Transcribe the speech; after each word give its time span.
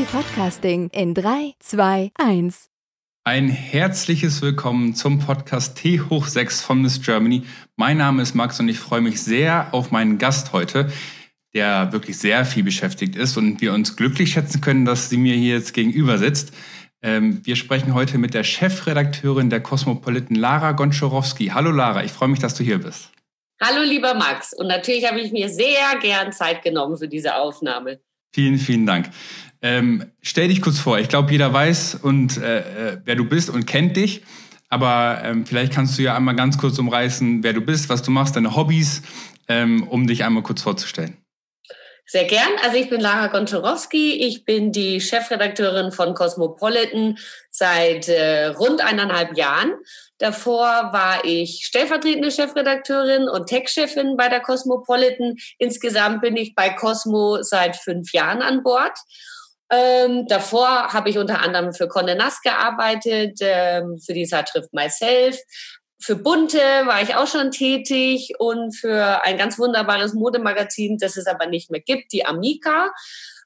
Podcasting 0.00 0.88
in 0.94 1.12
3, 1.12 1.52
2, 1.60 2.12
1. 2.18 2.70
Ein 3.24 3.48
herzliches 3.50 4.40
Willkommen 4.40 4.94
zum 4.94 5.18
Podcast 5.18 5.76
T 5.76 6.00
hoch 6.00 6.26
6 6.26 6.62
von 6.62 6.80
Miss 6.80 7.02
Germany. 7.02 7.42
Mein 7.76 7.98
Name 7.98 8.22
ist 8.22 8.34
Max 8.34 8.58
und 8.58 8.70
ich 8.70 8.78
freue 8.78 9.02
mich 9.02 9.22
sehr 9.22 9.68
auf 9.72 9.90
meinen 9.90 10.16
Gast 10.16 10.54
heute, 10.54 10.90
der 11.54 11.92
wirklich 11.92 12.16
sehr 12.16 12.46
viel 12.46 12.64
beschäftigt 12.64 13.16
ist 13.16 13.36
und 13.36 13.60
wir 13.60 13.74
uns 13.74 13.94
glücklich 13.94 14.32
schätzen 14.32 14.62
können, 14.62 14.86
dass 14.86 15.10
sie 15.10 15.18
mir 15.18 15.34
hier 15.34 15.56
jetzt 15.56 15.74
gegenüber 15.74 16.16
sitzt. 16.16 16.54
Ähm, 17.02 17.44
wir 17.44 17.56
sprechen 17.56 17.92
heute 17.92 18.16
mit 18.16 18.32
der 18.32 18.44
Chefredakteurin 18.44 19.50
der 19.50 19.60
Cosmopolitan, 19.60 20.36
Lara 20.36 20.72
Gonczarowski. 20.72 21.48
Hallo 21.48 21.70
Lara, 21.70 22.02
ich 22.02 22.12
freue 22.12 22.30
mich, 22.30 22.40
dass 22.40 22.54
du 22.54 22.64
hier 22.64 22.78
bist. 22.78 23.10
Hallo 23.60 23.82
lieber 23.82 24.14
Max 24.14 24.54
und 24.54 24.68
natürlich 24.68 25.06
habe 25.06 25.20
ich 25.20 25.32
mir 25.32 25.50
sehr 25.50 25.98
gern 26.00 26.32
Zeit 26.32 26.62
genommen 26.62 26.96
für 26.96 27.08
diese 27.08 27.36
Aufnahme. 27.36 28.00
Vielen, 28.34 28.58
vielen 28.58 28.86
Dank. 28.86 29.10
Ähm, 29.62 30.10
stell 30.20 30.48
dich 30.48 30.60
kurz 30.60 30.78
vor. 30.78 30.98
Ich 30.98 31.08
glaube, 31.08 31.30
jeder 31.30 31.52
weiß 31.52 31.94
und 32.02 32.36
äh, 32.36 32.92
äh, 32.92 32.98
wer 33.04 33.14
du 33.14 33.24
bist 33.24 33.48
und 33.48 33.66
kennt 33.66 33.96
dich. 33.96 34.22
Aber 34.68 35.20
ähm, 35.22 35.46
vielleicht 35.46 35.72
kannst 35.72 35.98
du 35.98 36.02
ja 36.02 36.16
einmal 36.16 36.34
ganz 36.34 36.58
kurz 36.58 36.78
umreißen, 36.78 37.44
wer 37.44 37.52
du 37.52 37.60
bist, 37.60 37.88
was 37.88 38.02
du 38.02 38.10
machst, 38.10 38.36
deine 38.36 38.56
Hobbys, 38.56 39.02
ähm, 39.46 39.86
um 39.86 40.06
dich 40.06 40.24
einmal 40.24 40.42
kurz 40.42 40.62
vorzustellen. 40.62 41.16
Sehr 42.06 42.24
gern. 42.24 42.50
Also 42.62 42.76
ich 42.76 42.90
bin 42.90 43.00
Lara 43.00 43.28
Gonczarowski. 43.28 44.14
Ich 44.26 44.44
bin 44.44 44.72
die 44.72 45.00
Chefredakteurin 45.00 45.92
von 45.92 46.14
Cosmopolitan 46.14 47.16
seit 47.50 48.08
äh, 48.08 48.46
rund 48.46 48.82
eineinhalb 48.82 49.36
Jahren. 49.36 49.72
Davor 50.18 50.90
war 50.92 51.24
ich 51.24 51.64
stellvertretende 51.64 52.30
Chefredakteurin 52.30 53.28
und 53.28 53.46
Tech-Chefin 53.46 54.16
bei 54.16 54.28
der 54.28 54.40
Cosmopolitan. 54.40 55.36
Insgesamt 55.58 56.20
bin 56.20 56.36
ich 56.36 56.54
bei 56.54 56.70
Cosmo 56.70 57.42
seit 57.42 57.76
fünf 57.76 58.12
Jahren 58.12 58.42
an 58.42 58.62
Bord. 58.62 58.98
Ähm, 59.72 60.26
davor 60.28 60.92
habe 60.92 61.08
ich 61.08 61.16
unter 61.16 61.40
anderem 61.40 61.72
für 61.72 61.88
Conde 61.88 62.14
Nast 62.14 62.42
gearbeitet, 62.42 63.38
ähm, 63.40 63.98
für 63.98 64.12
die 64.12 64.26
Zeitschrift 64.26 64.72
Myself. 64.74 65.38
Für 65.98 66.16
Bunte 66.16 66.58
war 66.58 67.00
ich 67.00 67.14
auch 67.14 67.26
schon 67.26 67.50
tätig 67.52 68.34
und 68.38 68.76
für 68.76 69.24
ein 69.24 69.38
ganz 69.38 69.58
wunderbares 69.58 70.12
Modemagazin, 70.12 70.98
das 70.98 71.16
es 71.16 71.26
aber 71.26 71.46
nicht 71.46 71.70
mehr 71.70 71.80
gibt, 71.80 72.12
die 72.12 72.26
Amica. 72.26 72.90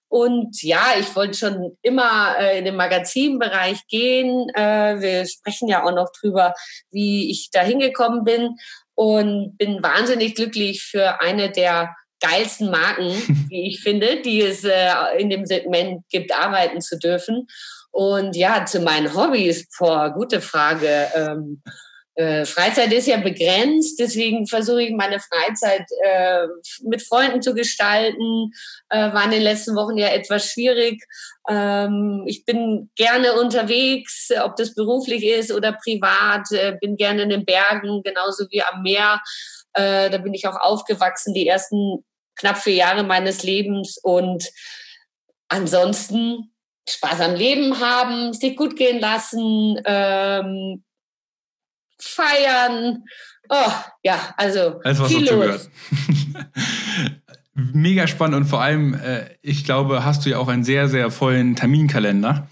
Und 0.08 0.62
ja, 0.62 0.94
ich 0.98 1.14
wollte 1.14 1.36
schon 1.36 1.76
immer 1.82 2.36
äh, 2.38 2.58
in 2.58 2.64
den 2.64 2.76
Magazinbereich 2.76 3.86
gehen. 3.86 4.48
Äh, 4.54 5.00
wir 5.00 5.26
sprechen 5.26 5.68
ja 5.68 5.84
auch 5.84 5.92
noch 5.92 6.10
drüber, 6.12 6.54
wie 6.90 7.30
ich 7.30 7.50
da 7.52 7.60
hingekommen 7.60 8.24
bin 8.24 8.56
und 8.94 9.56
bin 9.58 9.82
wahnsinnig 9.82 10.34
glücklich 10.34 10.82
für 10.82 11.20
eine 11.20 11.52
der 11.52 11.94
geilsten 12.20 12.70
Marken, 12.70 13.10
wie 13.48 13.68
ich 13.68 13.80
finde, 13.80 14.22
die 14.22 14.42
es 14.42 14.64
äh, 14.64 14.90
in 15.18 15.30
dem 15.30 15.46
Segment 15.46 16.02
gibt, 16.10 16.32
arbeiten 16.32 16.80
zu 16.80 16.98
dürfen. 16.98 17.46
Und 17.90 18.36
ja, 18.36 18.66
zu 18.66 18.80
meinen 18.80 19.14
Hobbys, 19.14 19.68
boah, 19.78 20.10
gute 20.10 20.40
Frage. 20.40 21.08
Ähm, 21.14 21.62
äh, 22.16 22.46
Freizeit 22.46 22.90
ist 22.94 23.06
ja 23.06 23.18
begrenzt, 23.18 24.00
deswegen 24.00 24.46
versuche 24.46 24.82
ich 24.82 24.92
meine 24.92 25.20
Freizeit 25.20 25.84
äh, 26.02 26.46
mit 26.82 27.02
Freunden 27.02 27.42
zu 27.42 27.54
gestalten. 27.54 28.52
Äh, 28.88 29.12
war 29.12 29.24
in 29.24 29.32
den 29.32 29.42
letzten 29.42 29.76
Wochen 29.76 29.98
ja 29.98 30.08
etwas 30.08 30.50
schwierig. 30.50 31.04
Ähm, 31.46 32.24
ich 32.26 32.46
bin 32.46 32.90
gerne 32.96 33.34
unterwegs, 33.34 34.30
ob 34.42 34.56
das 34.56 34.74
beruflich 34.74 35.24
ist 35.24 35.52
oder 35.52 35.72
privat. 35.72 36.50
Äh, 36.52 36.78
bin 36.80 36.96
gerne 36.96 37.22
in 37.22 37.28
den 37.28 37.44
Bergen, 37.44 38.02
genauso 38.02 38.46
wie 38.50 38.62
am 38.62 38.80
Meer. 38.80 39.20
Äh, 39.74 40.08
da 40.08 40.16
bin 40.16 40.32
ich 40.32 40.48
auch 40.48 40.56
aufgewachsen, 40.58 41.34
die 41.34 41.46
ersten 41.46 42.02
knapp 42.36 42.58
vier 42.58 42.74
Jahre 42.74 43.02
meines 43.02 43.42
Lebens. 43.42 43.98
Und 44.02 44.48
ansonsten 45.48 46.52
Spaß 46.88 47.20
am 47.20 47.34
Leben 47.34 47.80
haben, 47.80 48.32
sich 48.32 48.56
gut 48.56 48.76
gehen 48.76 49.00
lassen, 49.00 49.80
ähm, 49.84 50.84
feiern. 51.98 53.04
Oh, 53.48 53.72
ja, 54.02 54.34
also 54.36 54.80
Alles, 54.84 55.00
was 55.00 55.12
viel 55.12 55.28
los. 55.28 55.70
Mega 57.54 58.06
spannend 58.06 58.36
und 58.36 58.44
vor 58.44 58.60
allem, 58.60 58.94
äh, 58.94 59.30
ich 59.40 59.64
glaube, 59.64 60.04
hast 60.04 60.26
du 60.26 60.30
ja 60.30 60.38
auch 60.38 60.48
einen 60.48 60.64
sehr, 60.64 60.88
sehr 60.88 61.10
vollen 61.10 61.56
Terminkalender. 61.56 62.48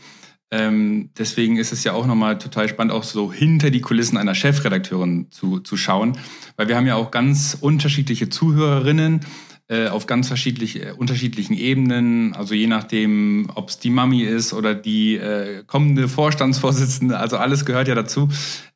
Ähm, 0.51 1.11
deswegen 1.19 1.57
ist 1.57 1.73
es 1.73 1.85
ja 1.85 1.93
auch 1.93 2.07
nochmal 2.07 2.39
total 2.39 2.69
spannend, 2.69 2.93
auch 2.93 3.03
so 3.03 3.33
hinter 3.33 3.71
die 3.71 3.81
Kulissen 3.81 4.17
einer 4.17 4.35
Chefredakteurin 4.35 5.31
zu, 5.31 5.61
zu 5.61 5.77
schauen, 5.77 6.17
weil 6.57 6.69
wir 6.69 6.77
haben 6.77 6.87
ja 6.87 6.95
auch 6.95 7.11
ganz 7.11 7.59
unterschiedliche 7.61 8.29
Zuhörerinnen 8.29 9.21
äh, 9.69 9.89
auf 9.89 10.07
ganz 10.07 10.29
verschiedlich, 10.29 10.83
äh, 10.83 10.93
unterschiedlichen 10.93 11.55
Ebenen, 11.55 12.35
also 12.35 12.55
je 12.55 12.67
nachdem, 12.67 13.51
ob 13.55 13.71
es 13.71 13.79
die 13.79 13.91
Mami 13.91 14.23
ist 14.23 14.53
oder 14.53 14.75
die 14.75 15.17
äh, 15.17 15.65
kommende 15.67 16.09
Vorstandsvorsitzende, 16.09 17.19
also 17.19 17.39
alles 17.39 17.65
gehört 17.65 17.89
ja 17.89 17.95
dazu. 17.95 18.29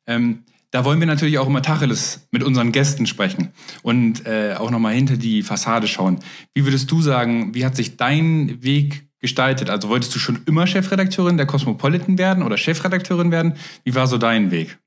Ähm, 0.07 0.43
da 0.71 0.85
wollen 0.85 0.99
wir 0.99 1.07
natürlich 1.07 1.39
auch 1.39 1.47
immer 1.47 1.61
Tacheles 1.61 2.27
mit 2.31 2.43
unseren 2.43 2.71
Gästen 2.71 3.07
sprechen 3.07 3.53
und 3.81 4.25
äh, 4.25 4.55
auch 4.57 4.69
nochmal 4.69 4.93
hinter 4.93 5.17
die 5.17 5.41
Fassade 5.41 5.87
schauen. 5.87 6.19
Wie 6.53 6.63
würdest 6.65 6.91
du 6.91 7.01
sagen, 7.01 7.55
wie 7.55 7.65
hat 7.65 7.75
sich 7.75 7.97
dein 7.97 8.61
Weg 8.63 9.07
gestaltet? 9.19 9.69
Also 9.69 9.89
wolltest 9.89 10.13
du 10.13 10.19
schon 10.19 10.41
immer 10.45 10.67
Chefredakteurin 10.67 11.37
der 11.37 11.47
Cosmopolitan 11.47 12.17
werden 12.17 12.43
oder 12.43 12.57
Chefredakteurin 12.57 13.31
werden? 13.31 13.55
Wie 13.83 13.95
war 13.95 14.05
so 14.07 14.17
dein 14.17 14.51
Weg? 14.51 14.77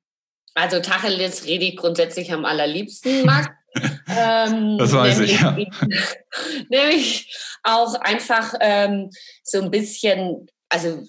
Also 0.54 0.80
Tacheles 0.80 1.46
rede 1.46 1.64
ich 1.64 1.76
grundsätzlich 1.76 2.32
am 2.32 2.44
allerliebsten, 2.44 3.24
Max. 3.24 3.48
ähm, 4.08 4.78
das 4.78 4.92
weiß 4.92 5.18
nämlich, 5.18 5.34
ich, 5.34 5.40
ja. 5.40 5.56
nämlich 6.68 7.36
auch 7.62 7.94
einfach 8.00 8.54
ähm, 8.60 9.10
so 9.42 9.60
ein 9.60 9.70
bisschen, 9.70 10.46
also 10.68 11.02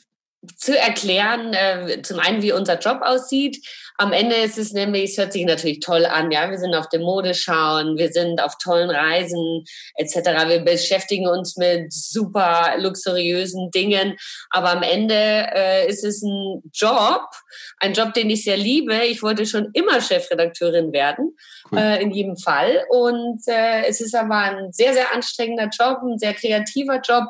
zu 0.57 0.77
erklären, 0.77 1.53
äh, 1.53 2.01
zum 2.01 2.19
einen, 2.19 2.41
wie 2.41 2.51
unser 2.51 2.79
Job 2.79 3.01
aussieht, 3.01 3.65
am 3.97 4.11
Ende 4.11 4.35
ist 4.35 4.57
es 4.57 4.73
nämlich, 4.73 5.11
es 5.11 5.17
hört 5.17 5.33
sich 5.33 5.45
natürlich 5.45 5.79
toll 5.79 6.05
an, 6.05 6.31
ja, 6.31 6.49
wir 6.49 6.57
sind 6.57 6.73
auf 6.73 6.89
dem 6.89 7.03
Modeschauen, 7.03 7.97
wir 7.97 8.11
sind 8.11 8.41
auf 8.41 8.57
tollen 8.57 8.89
Reisen 8.89 9.63
etc. 9.95 10.47
Wir 10.47 10.59
beschäftigen 10.59 11.27
uns 11.27 11.57
mit 11.57 11.93
super 11.93 12.73
luxuriösen 12.79 13.69
Dingen, 13.71 14.17
aber 14.49 14.71
am 14.71 14.83
Ende 14.83 15.15
äh, 15.15 15.87
ist 15.87 16.03
es 16.03 16.23
ein 16.23 16.63
Job, 16.73 17.29
ein 17.77 17.93
Job, 17.93 18.13
den 18.13 18.29
ich 18.29 18.43
sehr 18.43 18.57
liebe. 18.57 18.95
Ich 19.05 19.21
wollte 19.21 19.45
schon 19.45 19.69
immer 19.73 20.01
Chefredakteurin 20.01 20.91
werden, 20.91 21.37
cool. 21.71 21.77
äh, 21.77 22.01
in 22.01 22.11
jedem 22.11 22.37
Fall. 22.37 22.83
Und 22.89 23.41
äh, 23.47 23.85
es 23.85 24.01
ist 24.01 24.15
aber 24.15 24.37
ein 24.37 24.73
sehr, 24.73 24.93
sehr 24.93 25.13
anstrengender 25.13 25.69
Job, 25.69 25.99
ein 26.03 26.17
sehr 26.17 26.33
kreativer 26.33 26.99
Job, 26.99 27.25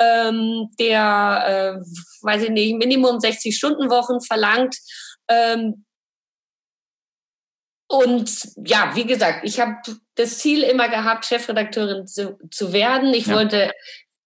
ähm, 0.00 0.70
der, 0.78 1.76
äh, 1.78 1.80
weiß 2.22 2.44
ich 2.44 2.50
nicht, 2.50 2.76
Minimum 2.76 3.20
60 3.20 3.56
Stunden 3.56 3.90
Wochen 3.90 4.20
verlangt. 4.20 4.76
Ähm, 5.28 5.84
und 7.88 8.30
ja, 8.64 8.92
wie 8.94 9.04
gesagt, 9.04 9.40
ich 9.42 9.60
habe 9.60 9.76
das 10.14 10.38
Ziel 10.38 10.62
immer 10.62 10.88
gehabt, 10.88 11.26
Chefredakteurin 11.26 12.06
zu, 12.06 12.38
zu 12.50 12.72
werden. 12.72 13.12
Ich 13.12 13.26
ja. 13.26 13.34
wollte 13.34 13.72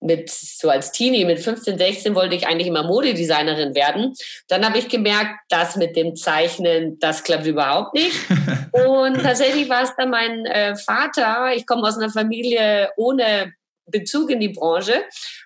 mit 0.04 0.30
so 0.30 0.68
als 0.68 0.92
Teenie 0.92 1.24
mit 1.24 1.40
15, 1.40 1.78
16 1.78 2.14
wollte 2.14 2.36
ich 2.36 2.46
eigentlich 2.46 2.68
immer 2.68 2.82
Modedesignerin 2.82 3.74
werden. 3.74 4.12
Dann 4.48 4.64
habe 4.66 4.78
ich 4.78 4.88
gemerkt, 4.88 5.34
das 5.48 5.76
mit 5.76 5.96
dem 5.96 6.14
Zeichnen, 6.14 6.98
das 6.98 7.24
klappt 7.24 7.46
überhaupt 7.46 7.94
nicht. 7.94 8.14
Und 8.72 9.22
tatsächlich 9.22 9.68
war 9.70 9.82
es 9.82 9.96
dann 9.96 10.10
mein 10.10 10.44
äh, 10.44 10.76
Vater. 10.76 11.54
Ich 11.54 11.66
komme 11.66 11.88
aus 11.88 11.96
einer 11.96 12.10
Familie 12.10 12.90
ohne 12.96 13.54
Bezug 13.86 14.30
in 14.30 14.40
die 14.40 14.48
Branche. 14.48 15.04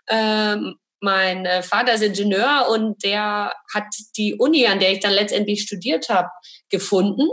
Ähm, 0.09 0.77
mein 1.01 1.47
äh, 1.47 1.63
Vater 1.63 1.95
ist 1.95 2.03
Ingenieur 2.03 2.67
und 2.71 3.05
der 3.05 3.53
hat 3.73 3.87
die 4.17 4.35
Uni, 4.35 4.67
an 4.67 4.81
der 4.81 4.93
ich 4.93 5.01
dann 5.01 5.13
letztendlich 5.13 5.63
studiert 5.63 6.09
habe, 6.09 6.29
gefunden 6.71 7.29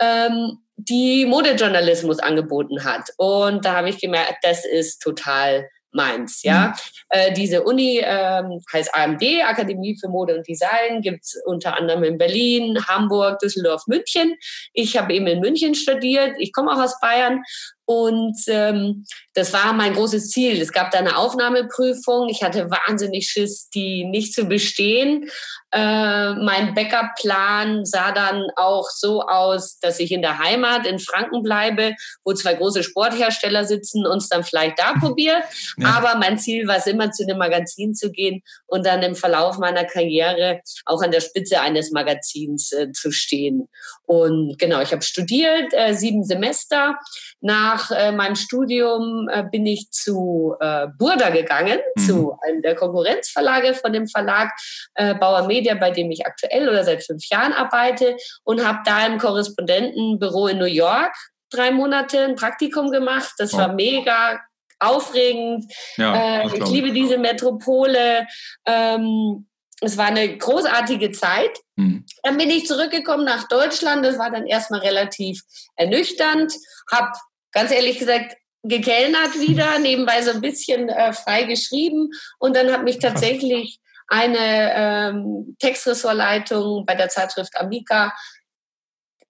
ähm, 0.00 0.58
die 0.76 1.24
Modejournalismus 1.24 2.18
angeboten 2.18 2.84
hat. 2.84 3.10
Und 3.16 3.64
da 3.64 3.76
habe 3.76 3.88
ich 3.88 3.98
gemerkt, 3.98 4.38
das 4.42 4.64
ist 4.64 5.00
total 5.00 5.68
meins. 5.92 6.42
Ja, 6.42 6.68
mhm. 6.68 6.72
äh, 7.08 7.32
diese 7.32 7.62
Uni 7.62 8.02
ähm, 8.04 8.60
heißt 8.70 8.94
AMD, 8.94 9.22
Akademie 9.44 9.96
für 9.98 10.08
Mode 10.08 10.36
und 10.36 10.46
Design, 10.46 11.00
gibt's 11.00 11.40
unter 11.46 11.76
anderem 11.76 12.04
in 12.04 12.18
Berlin, 12.18 12.86
Hamburg, 12.86 13.38
Düsseldorf, 13.38 13.86
München. 13.86 14.34
Ich 14.74 14.98
habe 14.98 15.14
eben 15.14 15.26
in 15.26 15.40
München 15.40 15.74
studiert. 15.74 16.36
Ich 16.38 16.52
komme 16.52 16.72
auch 16.72 16.82
aus 16.82 17.00
Bayern 17.00 17.42
Und 17.86 18.36
ähm, 18.48 19.04
das 19.34 19.52
war 19.52 19.72
mein 19.72 19.94
großes 19.94 20.30
Ziel. 20.30 20.60
Es 20.60 20.72
gab 20.72 20.90
da 20.90 20.98
eine 20.98 21.16
Aufnahmeprüfung. 21.16 22.28
Ich 22.28 22.42
hatte 22.42 22.68
wahnsinnig 22.68 23.28
Schiss, 23.28 23.70
die 23.70 24.04
nicht 24.04 24.34
zu 24.34 24.46
bestehen. 24.46 25.30
Äh, 25.72 26.34
mein 26.34 26.74
Backup-Plan 26.74 27.84
sah 27.84 28.10
dann 28.10 28.46
auch 28.56 28.88
so 28.90 29.22
aus, 29.22 29.78
dass 29.78 30.00
ich 30.00 30.10
in 30.10 30.22
der 30.22 30.38
Heimat 30.38 30.86
in 30.86 30.98
Franken 30.98 31.42
bleibe, 31.42 31.94
wo 32.24 32.32
zwei 32.32 32.54
große 32.54 32.82
Sporthersteller 32.82 33.64
sitzen 33.64 34.06
und 34.06 34.18
es 34.18 34.28
dann 34.28 34.42
vielleicht 34.42 34.78
da 34.78 34.92
probiere. 35.00 35.42
Ja. 35.76 35.96
Aber 35.96 36.16
mein 36.16 36.38
Ziel 36.38 36.66
war 36.66 36.78
es 36.78 36.86
immer, 36.86 37.12
zu 37.12 37.22
einem 37.22 37.38
Magazin 37.38 37.94
zu 37.94 38.10
gehen 38.10 38.42
und 38.66 38.84
dann 38.86 39.02
im 39.02 39.14
Verlauf 39.14 39.58
meiner 39.58 39.84
Karriere 39.84 40.60
auch 40.86 41.02
an 41.02 41.10
der 41.12 41.20
Spitze 41.20 41.60
eines 41.60 41.90
Magazins 41.92 42.72
äh, 42.72 42.90
zu 42.92 43.12
stehen. 43.12 43.68
Und 44.06 44.58
genau, 44.58 44.80
ich 44.80 44.92
habe 44.92 45.02
studiert, 45.02 45.72
äh, 45.72 45.92
sieben 45.92 46.24
Semester. 46.24 46.98
Nach 47.40 47.90
äh, 47.90 48.12
meinem 48.12 48.36
Studium 48.36 49.28
äh, 49.30 49.44
bin 49.50 49.66
ich 49.66 49.90
zu 49.90 50.54
äh, 50.60 50.86
Burda 50.98 51.30
gegangen, 51.30 51.78
mhm. 51.96 52.00
zu 52.00 52.36
einem 52.46 52.62
der 52.62 52.74
Konkurrenzverlage 52.74 53.74
von 53.74 53.92
dem 53.92 54.06
Verlag 54.06 54.50
äh, 54.94 55.14
Bauer 55.14 55.46
Media, 55.46 55.74
bei 55.74 55.90
dem 55.90 56.10
ich 56.10 56.24
aktuell 56.24 56.68
oder 56.68 56.84
seit 56.84 57.04
fünf 57.04 57.28
Jahren 57.28 57.52
arbeite 57.52 58.16
und 58.44 58.66
habe 58.66 58.78
da 58.84 59.06
im 59.06 59.18
Korrespondentenbüro 59.18 60.48
in 60.48 60.58
New 60.58 60.64
York 60.64 61.14
drei 61.50 61.70
Monate 61.70 62.24
ein 62.24 62.36
Praktikum 62.36 62.90
gemacht. 62.90 63.32
Das 63.38 63.54
oh. 63.54 63.58
war 63.58 63.72
mega 63.72 64.40
aufregend. 64.78 65.72
Ja, 65.96 66.42
äh, 66.42 66.46
ich 66.46 66.66
liebe 66.66 66.92
diese 66.92 67.18
Metropole. 67.18 68.26
Ähm, 68.66 69.46
es 69.80 69.96
war 69.96 70.06
eine 70.06 70.36
großartige 70.38 71.12
Zeit. 71.12 71.58
Mhm. 71.76 72.06
Dann 72.22 72.36
bin 72.36 72.50
ich 72.50 72.66
zurückgekommen 72.66 73.24
nach 73.24 73.46
Deutschland. 73.48 74.04
Das 74.04 74.18
war 74.18 74.30
dann 74.30 74.46
erstmal 74.46 74.80
relativ 74.80 75.42
ernüchternd. 75.76 76.52
Hab 76.90 77.12
ganz 77.52 77.70
ehrlich 77.70 77.98
gesagt 77.98 78.36
gekellnert 78.62 79.38
wieder, 79.38 79.78
nebenbei 79.80 80.22
so 80.22 80.30
ein 80.30 80.40
bisschen 80.40 80.88
äh, 80.88 81.12
frei 81.12 81.44
geschrieben. 81.44 82.10
Und 82.38 82.56
dann 82.56 82.72
hat 82.72 82.84
mich 82.84 82.98
tatsächlich 82.98 83.78
eine 84.08 84.72
ähm, 84.74 85.56
Textressortleitung 85.58 86.86
bei 86.86 86.94
der 86.94 87.08
Zeitschrift 87.08 87.56
Amica 87.56 88.14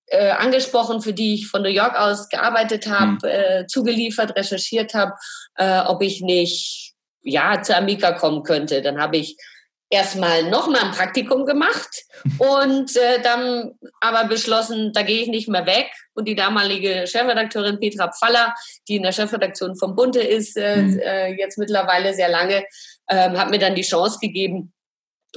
äh, 0.09 0.31
angesprochen, 0.31 1.01
für 1.03 1.13
die 1.13 1.35
ich 1.35 1.49
von 1.49 1.63
New 1.63 1.69
York 1.69 1.99
aus 1.99 2.29
gearbeitet 2.29 2.87
habe, 2.87 3.13
mhm. 3.13 3.19
äh, 3.25 3.67
zugeliefert, 3.67 4.37
recherchiert 4.37 4.95
habe, 4.95 5.15
äh, 5.57 5.81
ob 5.81 6.03
ich 6.03 6.21
nicht 6.21 6.95
ja 7.23 7.61
zu 7.63 7.77
Amica 7.77 8.13
kommen 8.13 8.45
könnte. 8.45 8.83
Dann 8.83 9.01
habe 9.01 9.17
ich 9.17 9.37
erstmal 9.91 10.51
nochmal 10.51 10.85
ein 10.85 10.91
Praktikum 10.91 11.47
gemacht 11.47 12.05
und 12.39 12.97
äh, 12.97 13.21
dann 13.23 13.73
aber 14.01 14.25
beschlossen, 14.25 14.93
da 14.93 15.03
gehe 15.03 15.23
ich 15.23 15.29
nicht 15.29 15.49
mehr 15.49 15.67
weg. 15.67 15.91
Und 16.15 16.27
die 16.27 16.35
damalige 16.35 17.07
Chefredakteurin 17.07 17.79
Petra 17.79 18.11
Pfaller, 18.11 18.55
die 18.89 18.97
in 18.97 19.03
der 19.03 19.13
Chefredaktion 19.13 19.77
vom 19.77 19.95
Bunte 19.95 20.21
ist, 20.21 20.57
äh, 20.57 20.77
mhm. 20.77 20.99
äh, 20.99 21.35
jetzt 21.35 21.59
mittlerweile 21.59 22.15
sehr 22.15 22.29
lange, 22.29 22.65
äh, 23.07 23.31
hat 23.31 23.51
mir 23.51 23.59
dann 23.59 23.75
die 23.75 23.83
Chance 23.83 24.19
gegeben, 24.21 24.73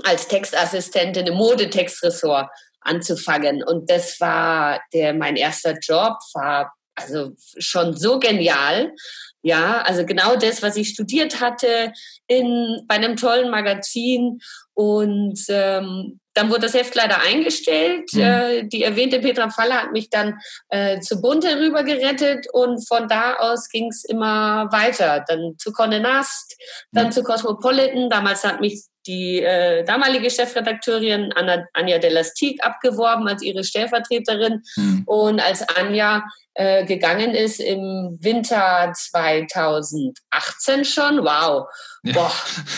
als 0.04 0.28
Textassistentin 0.28 1.28
im 1.28 1.36
Modetextressort 1.36 2.50
anzufangen. 2.82 3.64
Und 3.64 3.90
das 3.90 4.20
war 4.20 4.82
der 4.94 5.14
mein 5.14 5.36
erster 5.36 5.78
Job, 5.80 6.18
war 6.34 6.74
also 6.96 7.32
schon 7.38 7.96
so 7.96 8.20
genial. 8.20 8.94
Ja, 9.42 9.82
also 9.84 10.06
genau 10.06 10.36
das, 10.36 10.62
was 10.62 10.76
ich 10.76 10.90
studiert 10.90 11.40
hatte 11.40 11.94
in, 12.28 12.84
bei 12.88 12.96
einem 12.96 13.16
tollen 13.16 13.50
Magazin. 13.50 14.40
Und 14.74 15.40
ähm, 15.50 16.20
dann 16.40 16.50
wurde 16.50 16.62
das 16.62 16.74
Heft 16.74 16.96
leider 16.96 17.22
eingestellt. 17.22 18.14
Mhm. 18.14 18.22
Äh, 18.22 18.64
die 18.64 18.84
erwähnte 18.84 19.20
Petra 19.20 19.50
Faller 19.50 19.84
hat 19.84 19.92
mich 19.92 20.10
dann 20.10 20.40
äh, 20.70 21.02
zu 21.02 21.22
Bunte 21.22 21.60
rüber 21.60 21.84
gerettet 21.84 22.48
und 22.54 22.88
von 22.88 23.10
da 23.10 23.36
aus 23.36 23.68
ging 23.70 23.90
es 23.90 24.06
immer 24.06 24.72
weiter. 24.72 25.26
Dann 25.28 25.56
zu 25.58 25.74
Conde 25.74 26.00
Nast, 26.00 26.56
dann 26.92 27.08
mhm. 27.08 27.12
zu 27.12 27.24
Cosmopolitan. 27.24 28.10
Damals 28.10 28.46
hat 28.46 28.62
mich 28.62 28.84
die 29.06 29.42
äh, 29.42 29.84
damalige 29.84 30.30
Chefredakteurin 30.30 31.34
Anna, 31.36 31.66
Anja 31.74 31.98
Delastik 31.98 32.64
abgeworben 32.64 33.28
als 33.28 33.42
ihre 33.42 33.66
Stellvertreterin. 33.66 34.62
Mhm. 34.78 35.04
Und 35.06 35.42
als 35.42 35.68
Anja 35.68 36.24
äh, 36.54 36.86
gegangen 36.86 37.32
ist 37.32 37.60
im 37.60 38.18
Winter 38.22 38.94
2018 38.96 40.86
schon, 40.86 41.24
wow, 41.24 41.68
ja. 42.04 42.14
boah. 42.14 42.32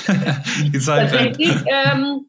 Tatsächlich 0.86 1.58
ähm, 1.68 2.28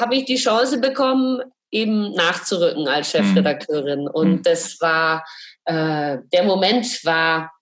habe 0.00 0.14
ich 0.14 0.24
die 0.24 0.36
Chance 0.36 0.78
bekommen, 0.78 1.42
eben 1.70 2.12
nachzurücken 2.12 2.88
als 2.88 3.12
hm. 3.12 3.24
Chefredakteurin. 3.24 4.02
Mhm. 4.02 4.08
Und 4.08 4.46
das 4.46 4.80
war, 4.80 5.24
äh, 5.64 6.18
der 6.32 6.44
Moment 6.44 7.04
war 7.04 7.52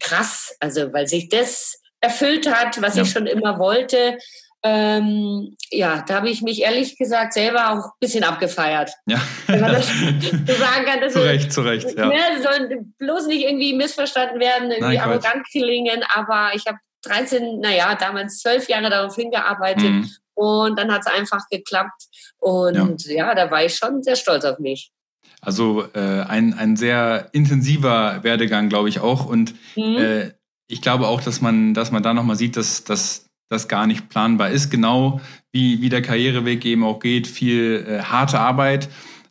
krass, 0.00 0.54
also 0.60 0.92
weil 0.92 1.06
sich 1.06 1.28
das 1.28 1.80
erfüllt 2.00 2.50
hat, 2.52 2.80
was 2.82 2.96
ja. 2.96 3.02
ich 3.02 3.10
schon 3.10 3.26
immer 3.26 3.58
wollte. 3.58 4.18
Ähm, 4.66 5.56
ja, 5.70 6.02
da 6.06 6.14
habe 6.14 6.30
ich 6.30 6.40
mich 6.40 6.62
ehrlich 6.62 6.96
gesagt 6.96 7.34
selber 7.34 7.70
auch 7.70 7.84
ein 7.84 8.00
bisschen 8.00 8.24
abgefeiert. 8.24 8.92
Ja. 9.06 9.20
Wenn 9.46 9.60
man 9.60 9.72
das 9.72 9.88
so 10.46 10.54
sagen 10.54 10.84
kann. 10.86 11.10
zu 11.10 11.22
Recht, 11.22 11.52
zu 11.52 11.60
Recht. 11.60 11.86
Ja. 11.96 12.06
Ne, 12.06 12.16
soll 12.42 12.86
bloß 12.98 13.26
nicht 13.26 13.44
irgendwie 13.44 13.74
missverstanden 13.74 14.40
werden, 14.40 14.70
irgendwie 14.70 14.96
Nein, 14.96 15.00
arrogant 15.00 15.46
klingen, 15.50 16.02
aber 16.14 16.52
ich 16.54 16.66
habe 16.66 16.78
13, 17.02 17.60
naja, 17.60 17.94
damals 17.94 18.38
zwölf 18.38 18.66
Jahre 18.68 18.88
darauf 18.88 19.14
hingearbeitet 19.14 19.82
mhm. 19.82 20.10
Und 20.34 20.78
dann 20.78 20.92
hat 20.92 21.02
es 21.02 21.06
einfach 21.06 21.48
geklappt. 21.50 22.04
Und 22.38 23.04
ja. 23.06 23.14
ja. 23.14 23.34
da 23.34 23.50
war 23.50 23.64
ich 23.64 23.74
schon 23.74 24.02
sehr 24.02 24.16
stolz 24.16 24.44
auf 24.44 24.58
mich. 24.58 24.90
Also 25.40 25.84
äh, 25.94 26.22
ein, 26.22 26.54
ein 26.54 26.76
sehr 26.76 27.28
intensiver 27.32 28.22
Werdegang, 28.22 28.68
glaube 28.68 28.88
ich 28.88 29.00
auch. 29.00 29.26
Und 29.26 29.54
mhm. 29.76 29.96
äh, 29.96 30.30
ich 30.66 30.80
glaube 30.80 31.08
auch, 31.08 31.20
dass 31.20 31.40
man, 31.40 31.74
dass 31.74 31.90
man 31.90 32.02
da 32.02 32.14
nochmal 32.14 32.36
sieht, 32.36 32.56
dass, 32.56 32.84
dass 32.84 33.26
das 33.50 33.68
gar 33.68 33.86
nicht 33.86 34.08
planbar 34.08 34.50
ist. 34.50 34.70
Genau 34.70 35.20
wie, 35.52 35.80
wie 35.80 35.88
der 35.88 36.02
Karriereweg 36.02 36.64
eben 36.64 36.82
auch 36.82 36.98
geht, 36.98 37.26
viel 37.26 37.86
äh, 37.88 38.02
harte 38.02 38.40
Arbeit, 38.40 38.88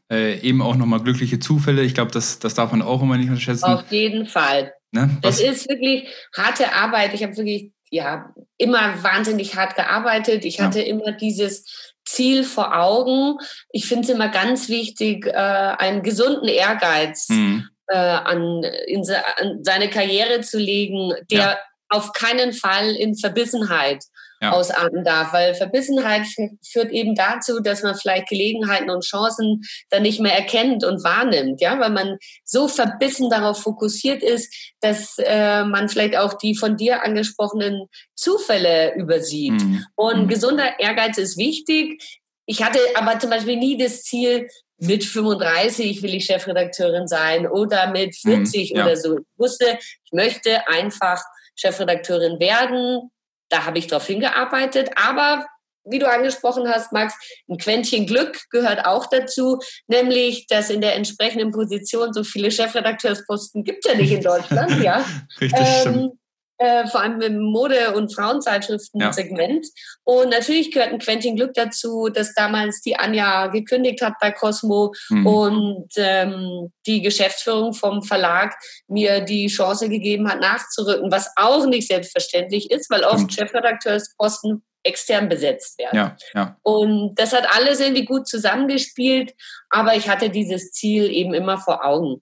äh, 0.09 0.39
eben 0.39 0.61
auch 0.61 0.75
nochmal 0.75 1.01
glückliche 1.01 1.39
Zufälle. 1.39 1.83
Ich 1.83 1.93
glaube, 1.93 2.11
das, 2.11 2.39
das 2.39 2.53
darf 2.53 2.71
man 2.71 2.81
auch 2.81 3.01
immer 3.01 3.17
nicht 3.17 3.29
unterschätzen. 3.29 3.65
Auf 3.65 3.91
jeden 3.91 4.25
Fall. 4.25 4.71
Ne? 4.91 5.17
Das 5.21 5.41
ist 5.41 5.67
wirklich 5.67 6.07
harte 6.35 6.73
Arbeit. 6.73 7.13
Ich 7.13 7.23
habe 7.23 7.35
wirklich 7.35 7.72
ja 7.93 8.33
immer 8.57 9.03
wahnsinnig 9.03 9.55
hart 9.55 9.75
gearbeitet. 9.75 10.45
Ich 10.45 10.59
hatte 10.59 10.79
ja. 10.79 10.85
immer 10.85 11.11
dieses 11.11 11.93
Ziel 12.05 12.43
vor 12.43 12.75
Augen. 12.75 13.37
Ich 13.69 13.85
finde 13.85 14.03
es 14.03 14.09
immer 14.09 14.29
ganz 14.29 14.67
wichtig, 14.67 15.27
äh, 15.27 15.31
einen 15.31 16.01
gesunden 16.01 16.47
Ehrgeiz 16.47 17.29
mhm. 17.29 17.69
äh, 17.87 17.95
an, 17.95 18.63
in, 18.87 19.03
an 19.37 19.63
seine 19.63 19.89
Karriere 19.89 20.41
zu 20.41 20.57
legen, 20.57 21.13
der 21.31 21.39
ja 21.39 21.57
auf 21.89 22.11
keinen 22.13 22.53
Fall 22.53 22.95
in 22.95 23.15
Verbissenheit 23.15 24.03
ja. 24.43 24.51
ausarten 24.51 25.03
darf, 25.03 25.33
weil 25.33 25.55
Verbissenheit 25.55 26.25
führt 26.65 26.91
eben 26.91 27.15
dazu, 27.15 27.61
dass 27.61 27.81
man 27.81 27.95
vielleicht 27.95 28.27
Gelegenheiten 28.27 28.89
und 28.89 29.03
Chancen 29.03 29.61
dann 29.89 30.03
nicht 30.03 30.19
mehr 30.19 30.35
erkennt 30.35 30.83
und 30.83 31.03
wahrnimmt, 31.03 31.61
ja, 31.61 31.79
weil 31.79 31.89
man 31.89 32.17
so 32.43 32.67
verbissen 32.67 33.29
darauf 33.29 33.61
fokussiert 33.61 34.21
ist, 34.21 34.53
dass 34.81 35.15
äh, 35.17 35.63
man 35.63 35.89
vielleicht 35.89 36.17
auch 36.17 36.33
die 36.33 36.55
von 36.55 36.77
dir 36.77 37.03
angesprochenen 37.03 37.87
Zufälle 38.15 38.93
übersieht. 38.95 39.53
Mhm. 39.53 39.85
Und 39.95 40.23
mhm. 40.23 40.27
gesunder 40.27 40.79
Ehrgeiz 40.79 41.17
ist 41.17 41.37
wichtig. 41.37 42.19
Ich 42.45 42.61
hatte 42.61 42.79
aber 42.95 43.19
zum 43.19 43.29
Beispiel 43.29 43.55
nie 43.55 43.77
das 43.77 44.03
Ziel, 44.03 44.47
mit 44.79 45.05
35 45.05 46.01
will 46.01 46.13
ich 46.15 46.25
Chefredakteurin 46.25 47.07
sein 47.07 47.47
oder 47.47 47.89
mit 47.91 48.15
40 48.17 48.71
mhm, 48.71 48.77
ja. 48.77 48.85
oder 48.85 48.97
so. 48.97 49.17
Ich 49.17 49.25
wusste, 49.37 49.77
ich 49.79 50.11
möchte 50.11 50.67
einfach 50.67 51.21
Chefredakteurin 51.55 52.39
werden. 52.39 53.09
Da 53.49 53.65
habe 53.65 53.77
ich 53.77 53.87
darauf 53.87 54.07
hingearbeitet. 54.07 54.91
Aber 54.95 55.45
wie 55.85 55.99
du 55.99 56.09
angesprochen 56.09 56.67
hast, 56.67 56.93
Max, 56.93 57.13
ein 57.49 57.57
Quäntchen 57.57 58.07
Glück 58.07 58.49
gehört 58.49 58.85
auch 58.85 59.07
dazu, 59.07 59.59
nämlich, 59.87 60.47
dass 60.47 60.69
in 60.69 60.81
der 60.81 60.95
entsprechenden 60.95 61.51
Position 61.51 62.13
so 62.13 62.23
viele 62.23 62.51
Chefredakteursposten 62.51 63.63
gibt 63.63 63.85
ja 63.85 63.95
nicht 63.95 64.11
in 64.11 64.21
Deutschland, 64.21 64.81
ja. 64.81 65.05
Richtig, 65.41 65.59
ähm, 65.85 66.11
äh, 66.57 66.87
vor 66.87 67.01
allem 67.01 67.21
im 67.21 67.39
Mode- 67.39 67.93
und 67.95 68.13
Frauenzeitschriften-Segment. 68.13 69.65
Ja. 69.65 69.71
Und 70.03 70.29
natürlich 70.29 70.71
gehört 70.71 70.91
ein 70.91 70.99
Quentin 70.99 71.35
Glück 71.35 71.53
dazu, 71.53 72.09
dass 72.09 72.33
damals 72.33 72.81
die 72.81 72.95
Anja 72.95 73.47
gekündigt 73.47 74.01
hat 74.01 74.13
bei 74.21 74.31
Cosmo 74.31 74.93
mhm. 75.09 75.27
und 75.27 75.89
ähm, 75.97 76.71
die 76.85 77.01
Geschäftsführung 77.01 77.73
vom 77.73 78.03
Verlag 78.03 78.55
mir 78.87 79.21
die 79.21 79.47
Chance 79.47 79.89
gegeben 79.89 80.29
hat, 80.29 80.39
nachzurücken, 80.39 81.11
was 81.11 81.31
auch 81.35 81.65
nicht 81.65 81.87
selbstverständlich 81.87 82.71
ist, 82.71 82.89
weil 82.89 83.03
oft 83.03 83.23
mhm. 83.23 83.29
Chefredakteursposten 83.29 84.63
extern 84.83 85.29
besetzt 85.29 85.79
werden. 85.79 85.95
Ja, 85.95 86.17
ja. 86.33 86.57
Und 86.61 87.15
das 87.15 87.33
hat 87.33 87.47
alles 87.55 87.79
irgendwie 87.79 88.05
gut 88.05 88.27
zusammengespielt, 88.27 89.33
aber 89.69 89.95
ich 89.95 90.09
hatte 90.09 90.29
dieses 90.29 90.71
Ziel 90.71 91.09
eben 91.09 91.33
immer 91.33 91.57
vor 91.57 91.85
Augen. 91.85 92.21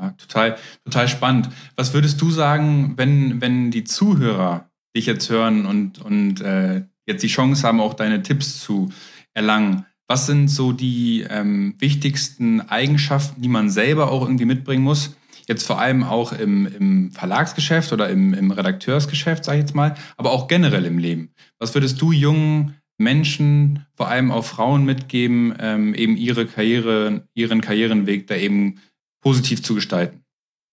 Ja, 0.00 0.10
total, 0.12 0.56
total 0.84 1.08
spannend. 1.08 1.50
Was 1.76 1.92
würdest 1.92 2.20
du 2.20 2.30
sagen, 2.30 2.94
wenn, 2.96 3.40
wenn 3.40 3.70
die 3.70 3.84
Zuhörer 3.84 4.70
dich 4.96 5.06
jetzt 5.06 5.28
hören 5.28 5.66
und, 5.66 6.00
und 6.00 6.40
äh, 6.40 6.84
jetzt 7.06 7.22
die 7.22 7.28
Chance 7.28 7.66
haben, 7.66 7.80
auch 7.80 7.94
deine 7.94 8.22
Tipps 8.22 8.60
zu 8.60 8.90
erlangen? 9.34 9.84
Was 10.08 10.26
sind 10.26 10.48
so 10.48 10.72
die 10.72 11.26
ähm, 11.28 11.74
wichtigsten 11.78 12.62
Eigenschaften, 12.62 13.42
die 13.42 13.48
man 13.48 13.68
selber 13.70 14.10
auch 14.10 14.22
irgendwie 14.22 14.46
mitbringen 14.46 14.82
muss? 14.82 15.14
jetzt 15.50 15.66
vor 15.66 15.80
allem 15.80 16.04
auch 16.04 16.32
im, 16.32 16.66
im 16.66 17.10
Verlagsgeschäft 17.10 17.92
oder 17.92 18.08
im, 18.08 18.34
im 18.34 18.52
Redakteursgeschäft, 18.52 19.44
sage 19.44 19.58
ich 19.58 19.62
jetzt 19.64 19.74
mal, 19.74 19.94
aber 20.16 20.30
auch 20.30 20.46
generell 20.46 20.84
im 20.84 20.96
Leben. 20.96 21.32
Was 21.58 21.74
würdest 21.74 22.00
du 22.00 22.12
jungen 22.12 22.76
Menschen, 22.98 23.84
vor 23.96 24.08
allem 24.08 24.30
auch 24.30 24.44
Frauen 24.44 24.84
mitgeben, 24.84 25.54
ähm, 25.58 25.94
eben 25.94 26.16
ihre 26.16 26.46
Karriere, 26.46 27.26
ihren 27.34 27.62
Karrierenweg 27.62 28.28
da 28.28 28.36
eben 28.36 28.80
positiv 29.20 29.62
zu 29.62 29.74
gestalten? 29.74 30.24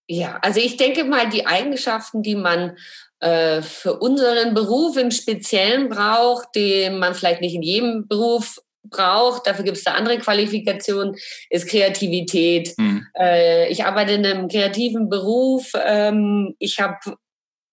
Ja, 0.09 0.39
also 0.41 0.59
ich 0.59 0.77
denke 0.77 1.03
mal, 1.03 1.29
die 1.29 1.45
Eigenschaften, 1.45 2.23
die 2.23 2.35
man 2.35 2.77
äh, 3.19 3.61
für 3.61 3.99
unseren 3.99 4.53
Beruf 4.53 4.95
im 4.95 5.11
Speziellen 5.11 5.89
braucht, 5.89 6.55
den 6.55 6.99
man 6.99 7.13
vielleicht 7.13 7.41
nicht 7.41 7.55
in 7.55 7.61
jedem 7.61 8.07
Beruf 8.07 8.59
braucht, 8.83 9.47
dafür 9.47 9.65
gibt 9.65 9.77
es 9.77 9.83
da 9.83 9.93
andere 9.93 10.17
Qualifikationen, 10.17 11.15
ist 11.49 11.67
Kreativität. 11.67 12.73
Mhm. 12.77 13.05
Äh, 13.19 13.69
ich 13.69 13.83
arbeite 13.83 14.13
in 14.13 14.25
einem 14.25 14.47
kreativen 14.47 15.09
Beruf. 15.09 15.71
Ähm, 15.75 16.55
ich 16.59 16.79
habe 16.79 17.17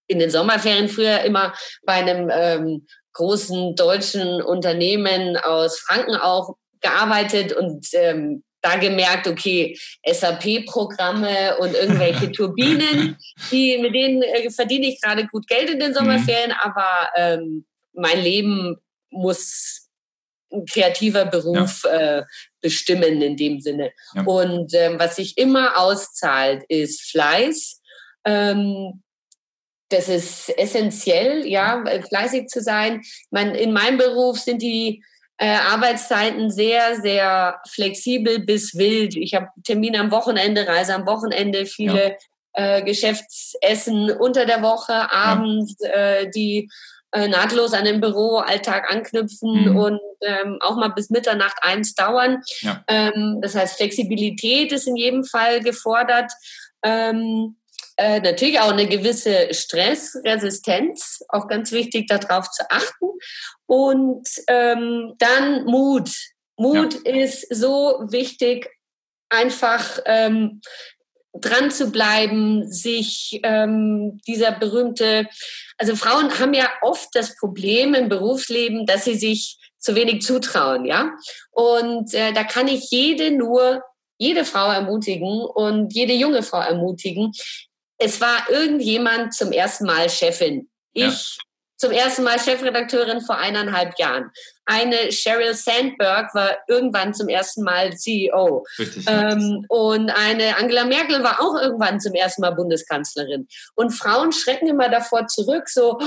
in 0.08 0.18
den 0.18 0.30
Sommerferien 0.30 0.88
früher 0.88 1.20
immer 1.20 1.54
bei 1.84 1.94
einem 1.94 2.30
ähm, 2.32 2.86
großen 3.12 3.76
deutschen 3.76 4.42
Unternehmen 4.42 5.36
aus 5.36 5.78
Franken 5.78 6.16
auch 6.16 6.56
gearbeitet 6.80 7.52
und 7.52 7.86
ähm, 7.92 8.42
da 8.64 8.76
gemerkt, 8.76 9.26
okay, 9.26 9.78
SAP-Programme 10.06 11.58
und 11.58 11.74
irgendwelche 11.74 12.32
Turbinen, 12.32 13.16
die, 13.50 13.76
mit 13.78 13.94
denen 13.94 14.22
äh, 14.22 14.50
verdiene 14.50 14.86
ich 14.86 15.00
gerade 15.00 15.26
gut 15.26 15.46
Geld 15.46 15.68
in 15.68 15.78
den 15.78 15.90
mhm. 15.90 15.94
Sommerferien, 15.94 16.50
mhm. 16.50 16.56
aber 16.60 17.10
ähm, 17.16 17.66
mein 17.92 18.22
Leben 18.22 18.76
muss 19.10 19.90
ein 20.50 20.64
kreativer 20.64 21.26
Beruf 21.26 21.82
ja. 21.84 22.18
äh, 22.18 22.24
bestimmen 22.60 23.20
in 23.20 23.36
dem 23.36 23.60
Sinne. 23.60 23.92
Ja. 24.14 24.22
Und 24.22 24.72
ähm, 24.74 24.98
was 24.98 25.16
sich 25.16 25.36
immer 25.36 25.76
auszahlt, 25.76 26.64
ist 26.68 27.02
Fleiß. 27.10 27.82
Ähm, 28.24 29.02
das 29.90 30.08
ist 30.08 30.48
essentiell, 30.56 31.46
ja, 31.46 31.84
fleißig 32.08 32.48
zu 32.48 32.62
sein. 32.62 33.02
Man, 33.30 33.54
in 33.54 33.72
meinem 33.72 33.98
Beruf 33.98 34.38
sind 34.38 34.62
die 34.62 35.04
äh, 35.38 35.56
Arbeitszeiten 35.56 36.50
sehr, 36.50 37.00
sehr 37.00 37.60
flexibel 37.68 38.40
bis 38.40 38.74
wild. 38.76 39.16
Ich 39.16 39.34
habe 39.34 39.48
Termine 39.64 40.00
am 40.00 40.10
Wochenende, 40.10 40.66
Reise 40.66 40.94
am 40.94 41.06
Wochenende, 41.06 41.66
viele 41.66 42.16
ja. 42.56 42.76
äh, 42.78 42.82
Geschäftsessen 42.82 44.10
unter 44.10 44.46
der 44.46 44.62
Woche, 44.62 45.12
abends, 45.12 45.76
ja. 45.80 45.90
äh, 45.90 46.30
die 46.30 46.70
äh, 47.14 47.28
nahtlos 47.28 47.72
an 47.72 47.84
den 47.84 48.00
Büroalltag 48.00 48.90
anknüpfen 48.90 49.70
mhm. 49.70 49.76
und 49.76 50.00
ähm, 50.20 50.58
auch 50.60 50.76
mal 50.76 50.88
bis 50.88 51.10
Mitternacht 51.10 51.58
eins 51.62 51.94
dauern. 51.94 52.42
Ja. 52.60 52.84
Ähm, 52.88 53.38
das 53.40 53.54
heißt, 53.54 53.76
Flexibilität 53.76 54.72
ist 54.72 54.86
in 54.86 54.96
jedem 54.96 55.24
Fall 55.24 55.60
gefordert. 55.60 56.32
Ähm, 56.84 57.56
äh, 57.96 58.20
natürlich 58.20 58.60
auch 58.60 58.72
eine 58.72 58.86
gewisse 58.88 59.52
Stressresistenz, 59.52 61.24
auch 61.28 61.46
ganz 61.48 61.72
wichtig, 61.72 62.06
darauf 62.08 62.50
zu 62.50 62.64
achten. 62.70 63.06
Und 63.66 64.28
ähm, 64.48 65.14
dann 65.18 65.64
Mut. 65.64 66.10
Mut 66.56 66.94
ja. 67.04 67.14
ist 67.14 67.54
so 67.54 68.00
wichtig, 68.08 68.68
einfach 69.28 70.00
ähm, 70.06 70.60
dran 71.32 71.70
zu 71.70 71.90
bleiben, 71.90 72.70
sich 72.70 73.40
ähm, 73.42 74.20
dieser 74.26 74.52
berühmte, 74.52 75.26
also 75.78 75.96
Frauen 75.96 76.38
haben 76.38 76.54
ja 76.54 76.70
oft 76.82 77.08
das 77.14 77.36
Problem 77.36 77.94
im 77.94 78.08
Berufsleben, 78.08 78.86
dass 78.86 79.04
sie 79.04 79.16
sich 79.16 79.58
zu 79.78 79.94
wenig 79.94 80.22
zutrauen, 80.22 80.84
ja. 80.84 81.10
Und 81.50 82.14
äh, 82.14 82.32
da 82.32 82.44
kann 82.44 82.68
ich 82.68 82.90
jede 82.90 83.32
nur, 83.32 83.82
jede 84.16 84.44
Frau 84.44 84.70
ermutigen 84.70 85.44
und 85.44 85.92
jede 85.92 86.14
junge 86.14 86.42
Frau 86.42 86.60
ermutigen. 86.60 87.32
Es 87.98 88.20
war 88.20 88.50
irgendjemand 88.50 89.34
zum 89.34 89.52
ersten 89.52 89.86
Mal 89.86 90.10
Chefin. 90.10 90.68
Ich 90.92 91.04
ja 91.04 91.44
zum 91.84 91.92
ersten 91.92 92.22
Mal 92.22 92.38
Chefredakteurin 92.38 93.20
vor 93.20 93.36
eineinhalb 93.36 93.98
Jahren. 93.98 94.30
Eine 94.64 95.12
Sheryl 95.12 95.54
Sandberg 95.54 96.34
war 96.34 96.56
irgendwann 96.68 97.12
zum 97.12 97.28
ersten 97.28 97.62
Mal 97.62 97.94
CEO. 97.94 98.64
Richtig, 98.78 99.04
ähm, 99.06 99.66
und 99.68 100.10
eine 100.10 100.56
Angela 100.56 100.84
Merkel 100.84 101.22
war 101.22 101.40
auch 101.40 101.60
irgendwann 101.60 102.00
zum 102.00 102.14
ersten 102.14 102.40
Mal 102.40 102.52
Bundeskanzlerin. 102.52 103.48
Und 103.74 103.90
Frauen 103.90 104.32
schrecken 104.32 104.68
immer 104.68 104.88
davor 104.88 105.26
zurück, 105.26 105.68
so, 105.68 105.98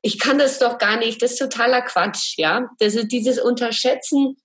ich 0.00 0.18
kann 0.18 0.38
das 0.38 0.58
doch 0.58 0.78
gar 0.78 0.96
nicht, 0.96 1.22
das 1.22 1.32
ist 1.32 1.38
totaler 1.38 1.82
Quatsch, 1.82 2.34
ja. 2.36 2.68
Das 2.80 2.94
ist 2.94 3.12
dieses 3.12 3.38
Unterschätzen. 3.38 4.36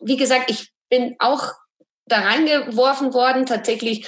Wie 0.00 0.16
gesagt, 0.16 0.50
ich 0.50 0.70
bin 0.90 1.16
auch 1.18 1.52
da 2.06 2.18
reingeworfen 2.18 3.14
worden, 3.14 3.46
tatsächlich 3.46 4.06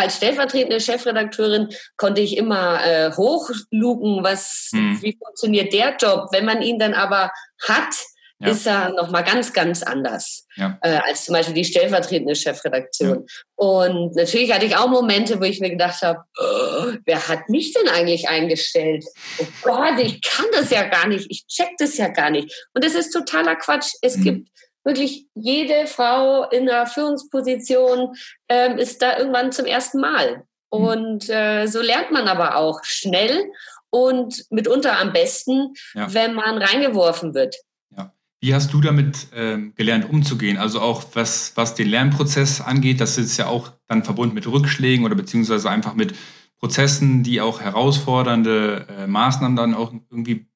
als 0.00 0.16
stellvertretende 0.16 0.80
Chefredakteurin 0.80 1.68
konnte 1.96 2.20
ich 2.20 2.36
immer 2.36 2.84
äh, 2.84 3.12
hochlugen, 3.12 4.22
was, 4.22 4.70
hm. 4.72 5.00
wie 5.02 5.16
funktioniert 5.22 5.72
der 5.72 5.96
Job. 5.96 6.28
Wenn 6.32 6.44
man 6.44 6.62
ihn 6.62 6.78
dann 6.78 6.94
aber 6.94 7.30
hat, 7.66 7.94
ja. 8.38 8.48
ist 8.50 8.66
er 8.66 8.90
nochmal 8.90 9.24
ganz, 9.24 9.52
ganz 9.52 9.82
anders 9.82 10.46
ja. 10.56 10.78
äh, 10.82 10.98
als 11.06 11.24
zum 11.24 11.34
Beispiel 11.34 11.54
die 11.54 11.64
stellvertretende 11.64 12.34
Chefredaktion. 12.34 13.26
Ja. 13.26 13.34
Und 13.54 14.14
natürlich 14.14 14.52
hatte 14.52 14.66
ich 14.66 14.76
auch 14.76 14.88
Momente, 14.88 15.40
wo 15.40 15.44
ich 15.44 15.60
mir 15.60 15.70
gedacht 15.70 16.02
habe, 16.02 16.20
oh, 16.38 16.92
wer 17.04 17.28
hat 17.28 17.48
mich 17.48 17.72
denn 17.72 17.88
eigentlich 17.88 18.28
eingestellt? 18.28 19.04
Oh 19.38 19.46
Gott, 19.62 19.98
ich 20.00 20.20
kann 20.22 20.46
das 20.52 20.70
ja 20.70 20.84
gar 20.84 21.08
nicht, 21.08 21.26
ich 21.30 21.46
check 21.46 21.70
das 21.78 21.96
ja 21.96 22.08
gar 22.08 22.30
nicht. 22.30 22.52
Und 22.74 22.84
das 22.84 22.94
ist 22.94 23.10
totaler 23.10 23.56
Quatsch. 23.56 23.92
Es 24.02 24.16
mhm. 24.18 24.24
gibt 24.24 24.48
wirklich 24.86 25.26
jede 25.34 25.86
Frau 25.86 26.48
in 26.48 26.70
einer 26.70 26.86
Führungsposition 26.86 28.14
ähm, 28.48 28.78
ist 28.78 29.02
da 29.02 29.18
irgendwann 29.18 29.52
zum 29.52 29.66
ersten 29.66 30.00
Mal. 30.00 30.44
Mhm. 30.72 30.78
Und 30.78 31.28
äh, 31.28 31.66
so 31.66 31.82
lernt 31.82 32.12
man 32.12 32.28
aber 32.28 32.56
auch 32.56 32.82
schnell 32.84 33.50
und 33.90 34.46
mitunter 34.50 34.98
am 34.98 35.12
besten, 35.12 35.74
ja. 35.94 36.12
wenn 36.14 36.34
man 36.34 36.58
reingeworfen 36.58 37.34
wird. 37.34 37.56
Ja. 37.96 38.12
Wie 38.40 38.54
hast 38.54 38.72
du 38.72 38.80
damit 38.80 39.26
ähm, 39.34 39.74
gelernt, 39.74 40.08
umzugehen? 40.08 40.56
Also 40.56 40.80
auch 40.80 41.04
was, 41.14 41.52
was 41.56 41.74
den 41.74 41.88
Lernprozess 41.88 42.60
angeht, 42.60 43.00
das 43.00 43.18
ist 43.18 43.36
ja 43.36 43.48
auch 43.48 43.72
dann 43.88 44.04
verbunden 44.04 44.34
mit 44.34 44.46
Rückschlägen 44.46 45.04
oder 45.04 45.14
beziehungsweise 45.16 45.68
einfach 45.68 45.94
mit 45.94 46.14
Prozessen, 46.58 47.22
die 47.22 47.40
auch 47.40 47.60
herausfordernde 47.60 48.86
äh, 48.88 49.06
Maßnahmen 49.06 49.56
dann 49.56 49.74
auch 49.74 49.92
irgendwie 50.10 50.46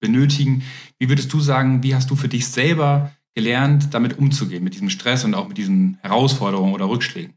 benötigen. 0.00 0.64
Wie 0.98 1.08
würdest 1.08 1.32
du 1.32 1.40
sagen, 1.40 1.82
wie 1.82 1.94
hast 1.94 2.10
du 2.10 2.16
für 2.16 2.28
dich 2.28 2.48
selber 2.48 3.12
gelernt, 3.34 3.94
damit 3.94 4.18
umzugehen, 4.18 4.64
mit 4.64 4.74
diesem 4.74 4.90
Stress 4.90 5.24
und 5.24 5.34
auch 5.34 5.48
mit 5.48 5.58
diesen 5.58 5.98
Herausforderungen 6.02 6.74
oder 6.74 6.88
Rückschlägen? 6.88 7.34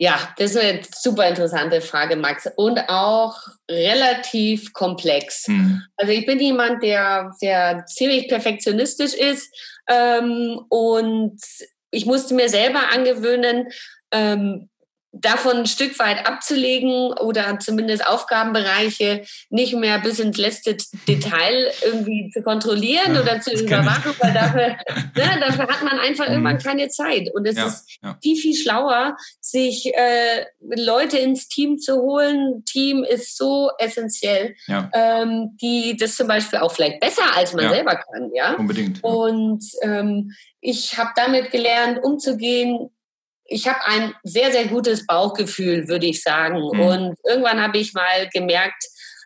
Ja, 0.00 0.32
das 0.38 0.52
ist 0.52 0.58
eine 0.58 0.80
super 0.94 1.28
interessante 1.28 1.80
Frage, 1.80 2.14
Max. 2.14 2.48
Und 2.54 2.78
auch 2.88 3.36
relativ 3.68 4.72
komplex. 4.72 5.48
Mhm. 5.48 5.82
Also 5.96 6.12
ich 6.12 6.24
bin 6.24 6.38
jemand, 6.38 6.84
der, 6.84 7.32
der 7.42 7.84
ziemlich 7.86 8.28
perfektionistisch 8.28 9.14
ist. 9.14 9.52
Ähm, 9.88 10.60
und 10.68 11.40
ich 11.90 12.06
musste 12.06 12.34
mir 12.34 12.48
selber 12.48 12.92
angewöhnen, 12.92 13.68
ähm, 14.12 14.68
davon 15.12 15.58
ein 15.58 15.66
Stück 15.66 15.98
weit 15.98 16.26
abzulegen 16.26 17.12
oder 17.12 17.58
zumindest 17.58 18.06
Aufgabenbereiche 18.06 19.22
nicht 19.48 19.74
mehr 19.74 19.98
bis 20.00 20.18
ins 20.18 20.36
letzte 20.36 20.76
Detail 21.08 21.72
irgendwie 21.84 22.30
zu 22.32 22.42
kontrollieren 22.42 23.14
ja, 23.14 23.22
oder 23.22 23.40
zu 23.40 23.52
überwachen, 23.52 24.12
weil 24.20 24.34
dafür, 24.34 24.68
ne, 25.16 25.40
dafür 25.40 25.66
hat 25.66 25.82
man 25.82 25.98
einfach 25.98 26.26
mhm. 26.26 26.34
irgendwann 26.34 26.58
keine 26.58 26.88
Zeit. 26.88 27.30
Und 27.34 27.46
es 27.46 27.56
ja, 27.56 27.66
ist 27.66 27.98
ja. 28.02 28.18
viel, 28.22 28.36
viel 28.36 28.54
schlauer, 28.54 29.16
sich 29.40 29.92
äh, 29.94 30.44
Leute 30.60 31.18
ins 31.18 31.48
Team 31.48 31.78
zu 31.78 31.96
holen. 31.96 32.64
Team 32.66 33.04
ist 33.04 33.36
so 33.36 33.70
essentiell, 33.78 34.54
ähm, 34.68 35.56
die 35.60 35.96
das 35.96 36.16
zum 36.16 36.28
Beispiel 36.28 36.58
auch 36.58 36.72
vielleicht 36.72 37.00
besser 37.00 37.34
als 37.34 37.54
man 37.54 37.68
selber 37.70 37.96
kann. 37.96 38.30
Ja, 38.34 38.54
unbedingt. 38.54 39.02
Und 39.02 39.64
ähm, 39.82 40.32
ich 40.60 40.98
habe 40.98 41.10
damit 41.16 41.50
gelernt, 41.50 42.02
umzugehen 42.02 42.90
ich 43.48 43.66
habe 43.66 43.80
ein 43.86 44.14
sehr, 44.22 44.52
sehr 44.52 44.66
gutes 44.66 45.06
Bauchgefühl, 45.06 45.88
würde 45.88 46.06
ich 46.06 46.22
sagen. 46.22 46.56
Mhm. 46.58 46.80
Und 46.80 47.16
irgendwann 47.26 47.60
habe 47.60 47.78
ich 47.78 47.94
mal 47.94 48.28
gemerkt, 48.32 48.84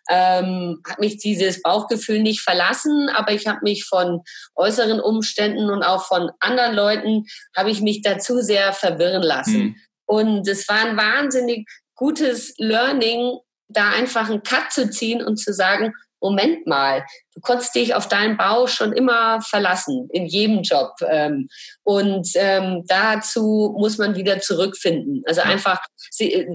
ähm, 0.09 0.81
hat 0.89 1.01
mich 1.01 1.19
dieses 1.19 1.63
Bauchgefühl 1.63 2.23
nicht 2.23 2.41
verlassen, 2.41 3.09
aber 3.15 3.33
ich 3.33 3.47
habe 3.47 3.61
mich 3.63 3.85
von 3.85 4.23
äußeren 4.55 5.01
Umständen 5.01 5.71
und 5.71 5.83
auch 5.83 6.07
von 6.07 6.31
anderen 6.41 6.75
Leuten, 6.75 7.25
habe 7.57 7.71
ich 7.71 7.81
mich 7.81 8.03
dazu 8.03 8.41
sehr 8.41 8.73
verwirren 8.73 9.23
lassen. 9.23 9.63
Mhm. 9.63 9.77
Und 10.07 10.49
es 10.49 10.69
war 10.69 10.87
ein 10.87 10.97
wahnsinnig 10.97 11.69
gutes 11.95 12.55
Learning, 12.59 13.39
da 13.69 13.91
einfach 13.91 14.29
einen 14.29 14.43
Cut 14.43 14.73
zu 14.73 14.91
ziehen 14.91 15.23
und 15.23 15.37
zu 15.37 15.53
sagen, 15.53 15.93
Moment 16.23 16.67
mal, 16.67 17.05
du 17.35 17.41
konntest 17.41 17.75
dich 17.75 17.95
auf 17.95 18.09
deinen 18.09 18.37
Bau 18.37 18.67
schon 18.67 18.93
immer 18.93 19.41
verlassen, 19.43 20.09
in 20.13 20.27
jedem 20.27 20.63
Job. 20.63 20.93
Ähm, 21.07 21.49
und 21.83 22.29
ähm, 22.37 22.85
dazu 22.87 23.75
muss 23.79 23.99
man 23.99 24.15
wieder 24.15 24.41
zurückfinden. 24.41 25.23
Also 25.27 25.43
einfach 25.43 25.81
äh, 26.19 26.47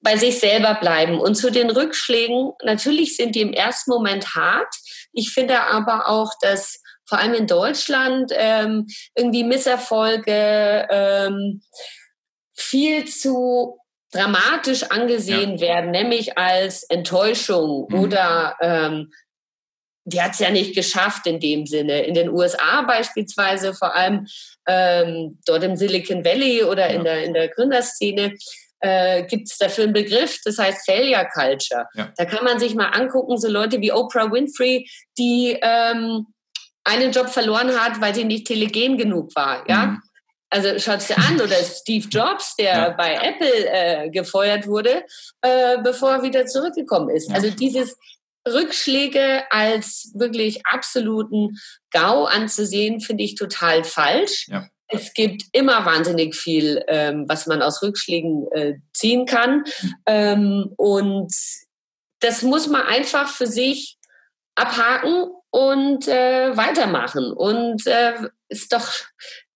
bei 0.00 0.16
sich 0.16 0.40
selber 0.40 0.74
bleiben. 0.74 1.20
Und 1.20 1.34
zu 1.36 1.50
den 1.50 1.70
Rückschlägen, 1.70 2.52
natürlich 2.64 3.16
sind 3.16 3.34
die 3.34 3.42
im 3.42 3.52
ersten 3.52 3.90
Moment 3.90 4.34
hart. 4.34 4.74
Ich 5.12 5.30
finde 5.30 5.60
aber 5.60 6.08
auch, 6.08 6.32
dass 6.40 6.80
vor 7.08 7.18
allem 7.18 7.34
in 7.34 7.46
Deutschland 7.46 8.32
ähm, 8.34 8.86
irgendwie 9.14 9.44
Misserfolge, 9.44 10.88
viel 12.56 13.04
zu 13.04 13.78
dramatisch 14.12 14.84
angesehen 14.84 15.56
ja. 15.56 15.60
werden, 15.60 15.90
nämlich 15.90 16.38
als 16.38 16.84
Enttäuschung 16.84 17.86
mhm. 17.90 17.98
oder 17.98 18.56
ähm, 18.60 19.12
die 20.04 20.22
hat 20.22 20.32
es 20.32 20.38
ja 20.38 20.50
nicht 20.50 20.74
geschafft 20.74 21.26
in 21.26 21.40
dem 21.40 21.66
Sinne. 21.66 22.02
In 22.02 22.14
den 22.14 22.30
USA 22.30 22.82
beispielsweise, 22.82 23.74
vor 23.74 23.94
allem 23.94 24.26
ähm, 24.68 25.38
dort 25.44 25.64
im 25.64 25.74
Silicon 25.74 26.24
Valley 26.24 26.62
oder 26.62 26.88
ja. 26.88 26.96
in, 26.96 27.04
der, 27.04 27.24
in 27.24 27.34
der 27.34 27.48
Gründerszene, 27.48 28.34
äh, 28.80 29.24
gibt 29.24 29.48
es 29.48 29.58
dafür 29.58 29.84
einen 29.84 29.92
Begriff, 29.92 30.38
das 30.44 30.58
heißt 30.58 30.88
Failure 30.88 31.26
Culture. 31.32 31.86
Ja. 31.94 32.12
Da 32.16 32.24
kann 32.24 32.44
man 32.44 32.60
sich 32.60 32.74
mal 32.76 32.90
angucken, 32.90 33.36
so 33.38 33.48
Leute 33.48 33.80
wie 33.80 33.92
Oprah 33.92 34.30
Winfrey, 34.30 34.88
die 35.18 35.58
ähm, 35.60 36.26
einen 36.84 37.10
Job 37.10 37.28
verloren 37.28 37.70
hat, 37.80 38.00
weil 38.00 38.14
sie 38.14 38.24
nicht 38.24 38.46
telegen 38.46 38.96
genug 38.96 39.34
war. 39.34 39.68
Ja? 39.68 39.86
Mhm. 39.86 40.02
Also 40.48 40.78
schaut 40.78 40.98
es 40.98 41.08
dir 41.08 41.18
an, 41.18 41.40
oder 41.40 41.56
Steve 41.64 42.06
Jobs, 42.08 42.56
der 42.56 42.74
ja. 42.74 42.90
bei 42.90 43.14
Apple 43.14 43.68
äh, 43.70 44.10
gefeuert 44.10 44.66
wurde, 44.66 45.04
äh, 45.42 45.78
bevor 45.82 46.12
er 46.12 46.22
wieder 46.22 46.46
zurückgekommen 46.46 47.10
ist. 47.10 47.28
Ja. 47.28 47.36
Also 47.36 47.50
dieses 47.50 47.96
Rückschläge 48.46 49.42
als 49.50 50.12
wirklich 50.14 50.64
absoluten 50.66 51.58
GAU 51.90 52.24
anzusehen, 52.24 53.00
finde 53.00 53.24
ich 53.24 53.34
total 53.34 53.84
falsch. 53.84 54.46
Ja. 54.48 54.68
Es 54.88 55.14
gibt 55.14 55.42
immer 55.50 55.84
wahnsinnig 55.84 56.36
viel, 56.36 56.84
ähm, 56.86 57.24
was 57.26 57.46
man 57.46 57.60
aus 57.60 57.82
Rückschlägen 57.82 58.46
äh, 58.52 58.74
ziehen 58.92 59.26
kann. 59.26 59.64
Mhm. 59.82 59.94
Ähm, 60.06 60.72
und 60.76 61.34
das 62.20 62.42
muss 62.42 62.68
man 62.68 62.82
einfach 62.82 63.28
für 63.28 63.48
sich 63.48 63.98
abhaken 64.54 65.26
und 65.50 66.06
äh, 66.06 66.56
weitermachen. 66.56 67.32
Und 67.32 67.84
äh, 67.86 68.14
ist 68.48 68.72
doch 68.72 68.88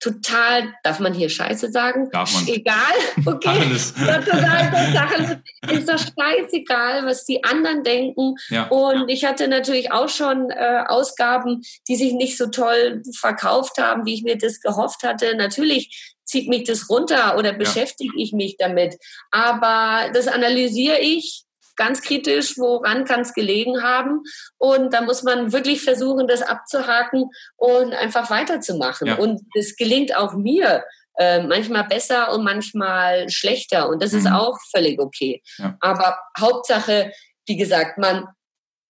total, 0.01 0.75
darf 0.83 0.99
man 0.99 1.15
hier 1.15 1.29
Scheiße 1.29 1.71
sagen? 1.71 2.09
Darf 2.11 2.33
man. 2.35 2.49
Egal, 2.49 2.77
okay. 3.27 3.49
Alles. 3.49 3.95
total, 3.95 5.43
ist 5.71 5.89
doch 5.89 5.99
scheißegal, 5.99 7.07
was 7.07 7.25
die 7.27 7.45
anderen 7.45 7.85
denken. 7.85 8.35
Ja. 8.49 8.67
Und 8.69 9.09
ich 9.09 9.25
hatte 9.25 9.47
natürlich 9.47 9.93
auch 9.93 10.09
schon 10.09 10.51
äh, 10.51 10.85
Ausgaben, 10.87 11.63
die 11.87 11.97
sich 11.97 12.15
nicht 12.15 12.37
so 12.37 12.47
toll 12.47 13.03
verkauft 13.15 13.79
haben, 13.79 14.07
wie 14.07 14.15
ich 14.15 14.23
mir 14.23 14.39
das 14.39 14.61
gehofft 14.61 15.03
hatte. 15.03 15.37
Natürlich 15.37 16.15
zieht 16.25 16.49
mich 16.49 16.65
das 16.65 16.89
runter 16.89 17.37
oder 17.37 17.53
beschäftige 17.53 18.13
ja. 18.17 18.23
ich 18.23 18.33
mich 18.33 18.57
damit. 18.57 18.97
Aber 19.31 20.11
das 20.13 20.29
analysiere 20.29 20.99
ich 21.01 21.45
ganz 21.81 22.03
kritisch, 22.03 22.59
woran 22.59 23.07
kann 23.07 23.21
es 23.21 23.33
gelegen 23.33 23.83
haben. 23.83 24.21
Und 24.59 24.93
da 24.93 25.01
muss 25.01 25.23
man 25.23 25.51
wirklich 25.51 25.83
versuchen, 25.83 26.29
das 26.29 26.43
abzuhaken 26.43 27.31
und 27.57 27.95
einfach 27.95 28.29
weiterzumachen. 28.29 29.07
Ja. 29.09 29.15
Und 29.17 29.41
es 29.55 29.77
gelingt 29.77 30.15
auch 30.15 30.35
mir 30.35 30.85
äh, 31.19 31.43
manchmal 31.43 31.85
besser 31.85 32.35
und 32.35 32.45
manchmal 32.45 33.31
schlechter. 33.31 33.89
Und 33.89 34.03
das 34.03 34.13
mhm. 34.13 34.19
ist 34.19 34.27
auch 34.31 34.59
völlig 34.77 35.01
okay. 35.01 35.43
Ja. 35.57 35.79
Aber 35.81 36.19
Hauptsache, 36.39 37.13
wie 37.47 37.57
gesagt, 37.57 37.97
man 37.97 38.27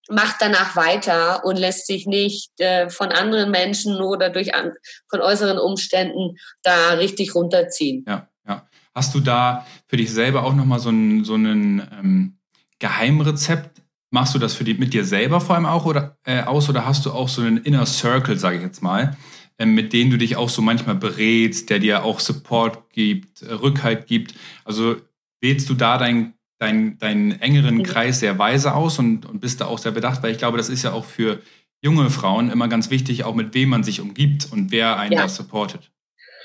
macht 0.08 0.36
danach 0.40 0.74
weiter 0.74 1.44
und 1.44 1.56
lässt 1.56 1.86
sich 1.86 2.08
nicht 2.08 2.50
äh, 2.58 2.90
von 2.90 3.12
anderen 3.12 3.52
Menschen 3.52 4.00
oder 4.00 4.30
durch 4.30 4.52
an, 4.52 4.72
von 5.08 5.20
äußeren 5.20 5.60
Umständen 5.60 6.36
da 6.64 6.94
richtig 6.94 7.36
runterziehen. 7.36 8.04
Ja, 8.08 8.28
ja. 8.48 8.66
Hast 8.96 9.14
du 9.14 9.20
da 9.20 9.64
für 9.86 9.96
dich 9.96 10.12
selber 10.12 10.42
auch 10.42 10.54
nochmal 10.54 10.80
so 10.80 10.88
einen, 10.88 11.24
so 11.24 11.34
einen 11.34 11.78
ähm, 11.92 12.39
Geheimrezept? 12.80 13.82
Machst 14.12 14.34
du 14.34 14.40
das 14.40 14.54
für 14.54 14.64
die, 14.64 14.74
mit 14.74 14.92
dir 14.92 15.04
selber 15.04 15.40
vor 15.40 15.54
allem 15.54 15.66
auch 15.66 15.86
oder, 15.86 16.18
äh, 16.24 16.42
aus 16.42 16.68
oder 16.68 16.84
hast 16.84 17.06
du 17.06 17.12
auch 17.12 17.28
so 17.28 17.42
einen 17.42 17.58
Inner 17.58 17.86
Circle, 17.86 18.36
sage 18.36 18.56
ich 18.56 18.62
jetzt 18.62 18.82
mal, 18.82 19.16
äh, 19.56 19.66
mit 19.66 19.92
denen 19.92 20.10
du 20.10 20.18
dich 20.18 20.34
auch 20.36 20.48
so 20.48 20.62
manchmal 20.62 20.96
berätst, 20.96 21.70
der 21.70 21.78
dir 21.78 22.02
auch 22.02 22.18
Support 22.18 22.90
gibt, 22.90 23.42
äh, 23.42 23.52
Rückhalt 23.52 24.08
gibt? 24.08 24.34
Also 24.64 24.96
wählst 25.40 25.70
du 25.70 25.74
da 25.74 25.96
deinen 25.96 26.34
dein, 26.60 26.98
deinen 26.98 27.32
engeren 27.40 27.78
mhm. 27.78 27.82
Kreis 27.82 28.20
sehr 28.20 28.38
weise 28.38 28.74
aus 28.74 28.98
und, 28.98 29.26
und 29.26 29.40
bist 29.40 29.60
da 29.60 29.66
auch 29.66 29.78
sehr 29.78 29.92
bedacht, 29.92 30.22
weil 30.22 30.32
ich 30.32 30.38
glaube, 30.38 30.58
das 30.58 30.68
ist 30.68 30.82
ja 30.82 30.92
auch 30.92 31.04
für 31.04 31.40
junge 31.82 32.10
Frauen 32.10 32.50
immer 32.50 32.68
ganz 32.68 32.90
wichtig, 32.90 33.24
auch 33.24 33.34
mit 33.34 33.54
wem 33.54 33.70
man 33.70 33.82
sich 33.82 34.00
umgibt 34.00 34.48
und 34.52 34.70
wer 34.70 34.98
einen 34.98 35.14
ja. 35.14 35.22
da 35.22 35.28
supportet. 35.28 35.90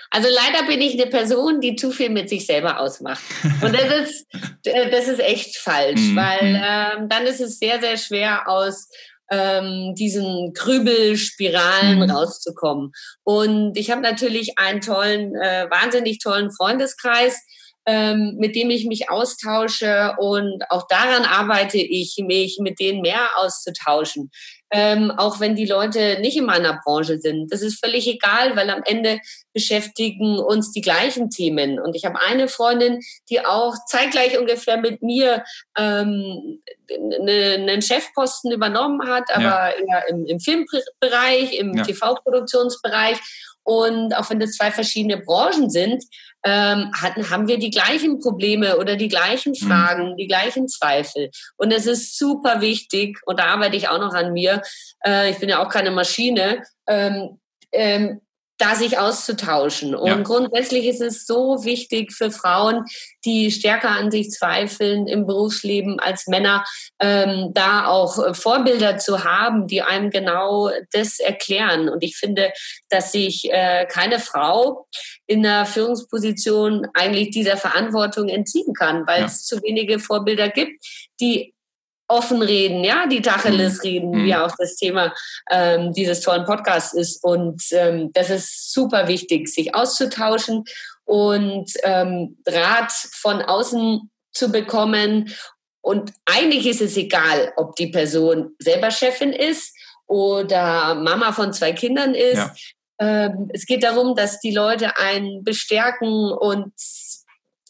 Also 0.09 0.29
leider 0.29 0.67
bin 0.67 0.81
ich 0.81 0.93
eine 0.93 1.09
Person, 1.09 1.61
die 1.61 1.75
zu 1.75 1.91
viel 1.91 2.09
mit 2.09 2.29
sich 2.29 2.45
selber 2.45 2.79
ausmacht. 2.79 3.23
Und 3.61 3.73
das 3.73 3.83
ist, 4.09 4.27
äh, 4.65 4.89
das 4.89 5.07
ist 5.07 5.19
echt 5.19 5.57
falsch, 5.57 6.01
mhm. 6.01 6.15
weil 6.15 6.63
ähm, 6.63 7.09
dann 7.09 7.25
ist 7.25 7.41
es 7.41 7.59
sehr, 7.59 7.79
sehr 7.79 7.97
schwer 7.97 8.47
aus 8.47 8.89
ähm, 9.31 9.95
diesen 9.95 10.53
Grübelspiralen 10.53 11.99
mhm. 11.99 12.09
rauszukommen. 12.09 12.91
Und 13.23 13.77
ich 13.77 13.91
habe 13.91 14.01
natürlich 14.01 14.57
einen 14.57 14.81
tollen, 14.81 15.35
äh, 15.35 15.67
wahnsinnig 15.69 16.19
tollen 16.19 16.51
Freundeskreis, 16.51 17.41
ähm, 17.85 18.35
mit 18.37 18.55
dem 18.55 18.69
ich 18.69 18.85
mich 18.85 19.09
austausche 19.09 20.15
und 20.19 20.63
auch 20.69 20.87
daran 20.87 21.23
arbeite 21.23 21.77
ich, 21.77 22.17
mich 22.25 22.57
mit 22.59 22.79
denen 22.79 23.01
mehr 23.01 23.29
auszutauschen 23.37 24.31
ähm, 24.75 25.11
auch 25.11 25.39
wenn 25.39 25.55
die 25.55 25.65
Leute 25.65 26.17
nicht 26.19 26.35
in 26.35 26.45
meiner 26.45 26.81
Branche 26.83 27.17
sind. 27.19 27.51
Das 27.53 27.61
ist 27.61 27.79
völlig 27.83 28.07
egal, 28.07 28.57
weil 28.57 28.69
am 28.69 28.81
Ende 28.83 29.19
beschäftigen 29.53 30.37
uns 30.39 30.71
die 30.71 30.81
gleichen 30.81 31.29
Themen. 31.29 31.79
Und 31.79 31.95
ich 31.95 32.03
habe 32.03 32.19
eine 32.19 32.49
Freundin, 32.49 32.99
die 33.29 33.45
auch 33.45 33.73
zeitgleich 33.87 34.37
ungefähr 34.37 34.77
mit 34.77 35.01
mir 35.01 35.45
ähm, 35.77 36.59
ne, 36.89 37.53
einen 37.53 37.81
Chefposten 37.81 38.51
übernommen 38.51 39.07
hat, 39.07 39.23
aber 39.33 39.43
ja. 39.43 39.69
eher 39.69 40.09
im, 40.09 40.25
im 40.25 40.39
Filmbereich, 40.39 41.53
im 41.53 41.73
ja. 41.75 41.83
TV-Produktionsbereich. 41.83 43.17
Und 43.65 44.15
auch 44.15 44.29
wenn 44.29 44.39
das 44.39 44.53
zwei 44.53 44.71
verschiedene 44.71 45.17
Branchen 45.17 45.69
sind, 45.69 46.03
ähm, 46.45 46.91
hatten, 46.93 47.29
haben 47.31 47.47
wir 47.47 47.57
die 47.57 47.71
gleichen 47.71 48.19
Probleme 48.19 48.77
oder 48.77 48.95
die 48.95 49.07
gleichen 49.07 49.53
mhm. 49.59 49.67
Fragen, 49.67 50.11
mhm. 50.11 50.17
die 50.17 50.27
gleichen 50.27 50.67
Zweifel. 50.67 51.31
Und 51.57 51.71
es 51.73 51.87
ist 51.87 52.17
super 52.17 52.61
wichtig, 52.61 53.19
und 53.25 53.39
da 53.39 53.45
arbeite 53.47 53.75
ich 53.75 53.89
auch 53.89 53.97
noch 53.97 54.13
an 54.13 54.31
mir, 54.33 54.61
äh, 55.05 55.31
ich 55.31 55.39
bin 55.39 55.49
ja 55.49 55.65
auch 55.65 55.69
keine 55.69 55.89
Maschine, 55.89 56.61
ähm, 56.87 57.39
ähm, 57.71 58.21
da 58.57 58.75
sich 58.75 58.97
auszutauschen. 58.97 59.95
Und 59.95 60.07
ja. 60.07 60.21
grundsätzlich 60.21 60.85
ist 60.85 61.01
es 61.01 61.25
so 61.25 61.65
wichtig 61.65 62.13
für 62.13 62.31
Frauen, 62.31 62.85
die 63.25 63.51
stärker 63.51 63.89
an 63.89 64.11
sich 64.11 64.31
zweifeln 64.31 65.07
im 65.07 65.25
Berufsleben 65.25 65.99
als 65.99 66.27
Männer, 66.27 66.63
ähm, 66.99 67.51
da 67.53 67.87
auch 67.87 68.23
äh, 68.23 68.33
Vorbilder 68.33 68.97
zu 68.97 69.23
haben, 69.23 69.67
die 69.67 69.81
einem 69.81 70.09
genau 70.09 70.69
das 70.91 71.19
erklären. 71.19 71.89
Und 71.89 72.03
ich 72.03 72.17
finde, 72.17 72.51
dass 72.89 73.11
sich 73.11 73.51
äh, 73.51 73.85
keine 73.87 74.19
Frau 74.19 74.87
in 75.27 75.45
einer 75.45 75.65
Führungsposition 75.65 76.87
eigentlich 76.93 77.31
dieser 77.31 77.57
Verantwortung 77.57 78.29
entziehen 78.29 78.73
kann, 78.73 79.05
weil 79.07 79.21
ja. 79.21 79.25
es 79.25 79.45
zu 79.45 79.61
wenige 79.63 79.99
Vorbilder 79.99 80.49
gibt, 80.49 80.85
die 81.19 81.54
offen 82.07 82.41
reden, 82.41 82.83
ja, 82.83 83.07
die 83.07 83.21
Tacheles 83.21 83.75
mhm. 83.75 83.81
reden, 83.81 84.09
mhm. 84.11 84.25
wie 84.25 84.35
auch 84.35 84.51
das 84.57 84.75
Thema 84.75 85.13
ähm, 85.49 85.91
dieses 85.93 86.21
tollen 86.21 86.45
Podcasts 86.45 86.93
ist. 86.93 87.23
Und 87.23 87.63
ähm, 87.71 88.11
das 88.13 88.29
ist 88.29 88.73
super 88.73 89.07
wichtig, 89.07 89.47
sich 89.47 89.73
auszutauschen 89.73 90.63
und 91.05 91.71
ähm, 91.83 92.37
Rat 92.47 92.91
von 92.91 93.41
außen 93.41 94.09
zu 94.31 94.51
bekommen. 94.51 95.33
Und 95.81 96.13
eigentlich 96.25 96.67
ist 96.67 96.81
es 96.81 96.97
egal, 96.97 97.53
ob 97.57 97.75
die 97.75 97.87
Person 97.87 98.55
selber 98.59 98.91
Chefin 98.91 99.33
ist 99.33 99.75
oder 100.07 100.95
Mama 100.95 101.31
von 101.31 101.53
zwei 101.53 101.73
Kindern 101.73 102.13
ist. 102.13 102.37
Ja. 102.37 102.55
Ähm, 102.97 103.49
es 103.53 103.65
geht 103.65 103.83
darum, 103.83 104.15
dass 104.15 104.39
die 104.39 104.53
Leute 104.53 104.97
einen 104.97 105.43
bestärken 105.43 106.31
und 106.31 106.73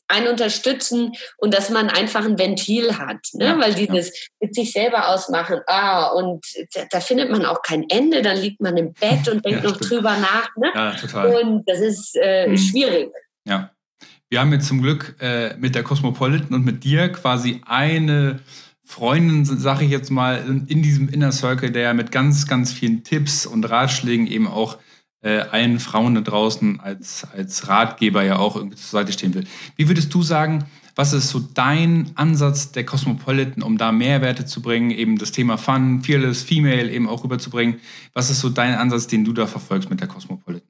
einen 0.08 0.28
unterstützen 0.28 1.14
und 1.38 1.54
dass 1.54 1.70
man 1.70 1.90
einfach 1.90 2.26
ein 2.26 2.38
Ventil 2.38 2.98
hat, 2.98 3.28
ne? 3.34 3.46
Ja, 3.46 3.60
weil 3.60 3.74
dieses 3.74 4.10
ja. 4.10 4.26
mit 4.42 4.56
sich 4.56 4.72
selber 4.72 5.10
ausmachen, 5.10 5.60
ah, 5.68 6.08
und 6.08 6.46
da, 6.74 6.84
da, 6.90 7.00
findet 7.00 7.32
man 7.32 7.46
auch 7.46 7.62
kein 7.62 7.90
Ende, 7.90 8.22
dann 8.22 8.38
liegt 8.38 8.62
man 8.62 8.78
im 8.78 8.94
Bett 8.94 9.28
und 9.28 9.44
denkt 9.46 9.64
ja, 9.64 9.70
noch 9.70 9.78
drüber 9.78 10.18
nach, 10.18 10.50
ne? 10.58 10.72
Ja, 10.74 10.92
total. 10.94 11.36
Und 11.36 11.64
das 11.68 11.80
ist 11.80 12.16
äh, 12.22 12.48
mhm. 12.48 12.58
schwierig. 12.58 13.12
Ja. 13.46 13.72
Wir 14.30 14.40
haben 14.40 14.52
jetzt 14.52 14.68
zum 14.68 14.82
Glück 14.82 15.16
äh, 15.20 15.56
mit 15.58 15.76
der 15.76 15.84
Cosmopolitan 15.84 16.54
und 16.54 16.66
mit 16.66 16.84
dir 16.84 17.10
quasi 17.10 17.62
eine 17.66 18.40
Freundin, 18.84 19.46
sage 19.46 19.86
ich 19.86 19.92
jetzt 19.92 20.12
mal, 20.12 20.44
in 20.68 20.84
diesem 20.84 21.10
Inner 21.10 21.32
Circle, 21.32 21.72
der 21.72 21.94
mit 21.94 22.12
ganz, 22.12 22.48
ganz 22.48 22.72
vielen 22.72 23.04
Tipps 23.04 23.46
und 23.46 23.68
Ratschlägen 23.70 24.28
eben 24.28 24.48
auch 24.48 24.78
äh, 25.26 25.40
allen 25.40 25.80
Frauen 25.80 26.14
da 26.14 26.22
draußen 26.22 26.80
als, 26.80 27.28
als 27.36 27.68
Ratgeber 27.68 28.24
ja 28.24 28.38
auch 28.38 28.56
irgendwie 28.56 28.78
zur 28.78 29.00
Seite 29.00 29.12
stehen 29.12 29.34
will. 29.34 29.46
Wie 29.76 29.88
würdest 29.88 30.14
du 30.14 30.22
sagen, 30.22 30.66
was 30.96 31.14
ist 31.14 31.30
so 31.30 31.40
dein 31.40 32.12
Ansatz 32.16 32.72
der 32.72 32.86
Cosmopolitan, 32.86 33.64
um 33.64 33.78
da 33.78 33.92
Mehrwerte 33.92 34.46
zu 34.46 34.62
bringen, 34.62 34.92
eben 34.92 35.18
das 35.18 35.32
Thema 35.32 35.58
Fun, 35.58 36.04
Fearless, 36.04 36.44
Female 36.44 36.90
eben 36.90 37.10
auch 37.10 37.24
rüberzubringen? 37.24 37.82
Was 38.14 38.30
ist 38.30 38.40
so 38.40 38.50
dein 38.50 38.76
Ansatz, 38.76 39.08
den 39.08 39.26
du 39.26 39.34
da 39.34 39.48
verfolgst 39.48 39.90
mit 39.90 40.00
der 40.00 40.08
Cosmopolitan? 40.08 40.70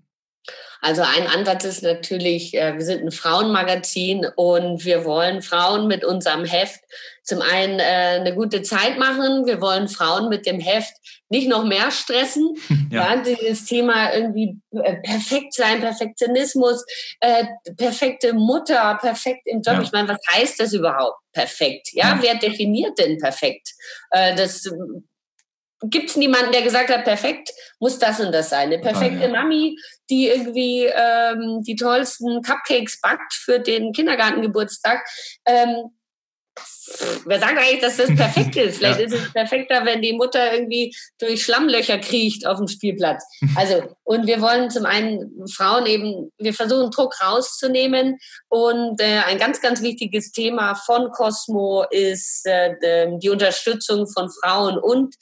Also 0.81 1.01
ein 1.01 1.27
Ansatz 1.27 1.65
ist 1.65 1.83
natürlich, 1.83 2.53
äh, 2.53 2.75
wir 2.75 2.85
sind 2.85 3.03
ein 3.03 3.11
Frauenmagazin 3.11 4.25
und 4.35 4.85
wir 4.85 5.03
wollen 5.03 5.41
Frauen 5.41 5.87
mit 5.87 6.05
unserem 6.05 6.45
Heft 6.45 6.79
zum 7.25 7.41
einen 7.41 7.79
äh, 7.79 8.19
eine 8.19 8.33
gute 8.35 8.61
Zeit 8.61 8.97
machen. 8.97 9.45
Wir 9.45 9.59
wollen 9.59 9.89
Frauen 9.89 10.29
mit 10.29 10.45
dem 10.45 10.59
Heft 10.59 10.93
nicht 11.29 11.49
noch 11.49 11.65
mehr 11.65 11.91
stressen. 11.91 12.55
Ja. 12.91 13.15
ja 13.15 13.23
dieses 13.23 13.65
Thema 13.65 14.13
irgendwie 14.13 14.59
äh, 14.71 14.97
perfekt 14.97 15.53
sein, 15.53 15.81
Perfektionismus, 15.81 16.85
äh, 17.19 17.45
perfekte 17.75 18.33
Mutter, 18.33 18.97
perfekt 19.01 19.41
im 19.45 19.61
Job. 19.61 19.75
Ja. 19.75 19.81
Ich 19.81 19.91
meine, 19.91 20.07
was 20.07 20.19
heißt 20.29 20.59
das 20.59 20.73
überhaupt? 20.73 21.17
Perfekt. 21.33 21.89
Ja, 21.93 22.09
ja. 22.09 22.19
wer 22.21 22.35
definiert 22.35 22.97
denn 22.99 23.17
perfekt? 23.17 23.71
Äh, 24.11 24.35
das 24.35 24.69
gibt 25.89 26.09
es 26.09 26.15
niemanden, 26.15 26.51
der 26.51 26.61
gesagt 26.61 26.89
hat, 26.89 27.03
perfekt 27.03 27.51
muss 27.79 27.99
das 27.99 28.19
und 28.19 28.31
das 28.31 28.49
sein. 28.49 28.71
Eine 28.71 28.79
perfekte. 28.79 29.27
Mami, 29.27 29.77
die 30.09 30.27
irgendwie 30.27 30.85
ähm, 30.85 31.63
die 31.63 31.75
tollsten 31.75 32.41
Cupcakes 32.41 33.01
backt 33.01 33.33
für 33.33 33.59
den 33.59 33.91
Kindergartengeburtstag. 33.91 35.05
Ähm, 35.45 35.91
wer 37.25 37.39
sagt 37.39 37.57
eigentlich, 37.57 37.81
dass 37.81 37.97
das 37.97 38.15
perfekt 38.15 38.55
ist? 38.55 38.77
Vielleicht 38.77 38.99
ja. 38.99 39.05
ist 39.05 39.13
es 39.13 39.33
perfekter, 39.33 39.85
wenn 39.85 40.01
die 40.01 40.13
Mutter 40.13 40.53
irgendwie 40.53 40.95
durch 41.19 41.43
Schlammlöcher 41.43 41.97
kriecht 41.97 42.45
auf 42.45 42.57
dem 42.57 42.67
Spielplatz. 42.67 43.23
Also, 43.55 43.83
und 44.03 44.27
wir 44.27 44.41
wollen 44.41 44.69
zum 44.69 44.85
einen 44.85 45.47
Frauen 45.51 45.85
eben, 45.85 46.31
wir 46.37 46.53
versuchen 46.53 46.91
Druck 46.91 47.21
rauszunehmen 47.21 48.17
und 48.49 48.99
äh, 49.01 49.19
ein 49.25 49.37
ganz, 49.37 49.61
ganz 49.61 49.81
wichtiges 49.81 50.31
Thema 50.31 50.75
von 50.75 51.11
Cosmo 51.11 51.85
ist 51.89 52.45
äh, 52.45 52.75
die 53.19 53.29
Unterstützung 53.29 54.07
von 54.07 54.29
Frauen 54.29 54.77
und 54.77 55.15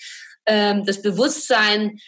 ähm, 0.46 0.86
das 0.86 1.02
Bewusstsein 1.02 2.00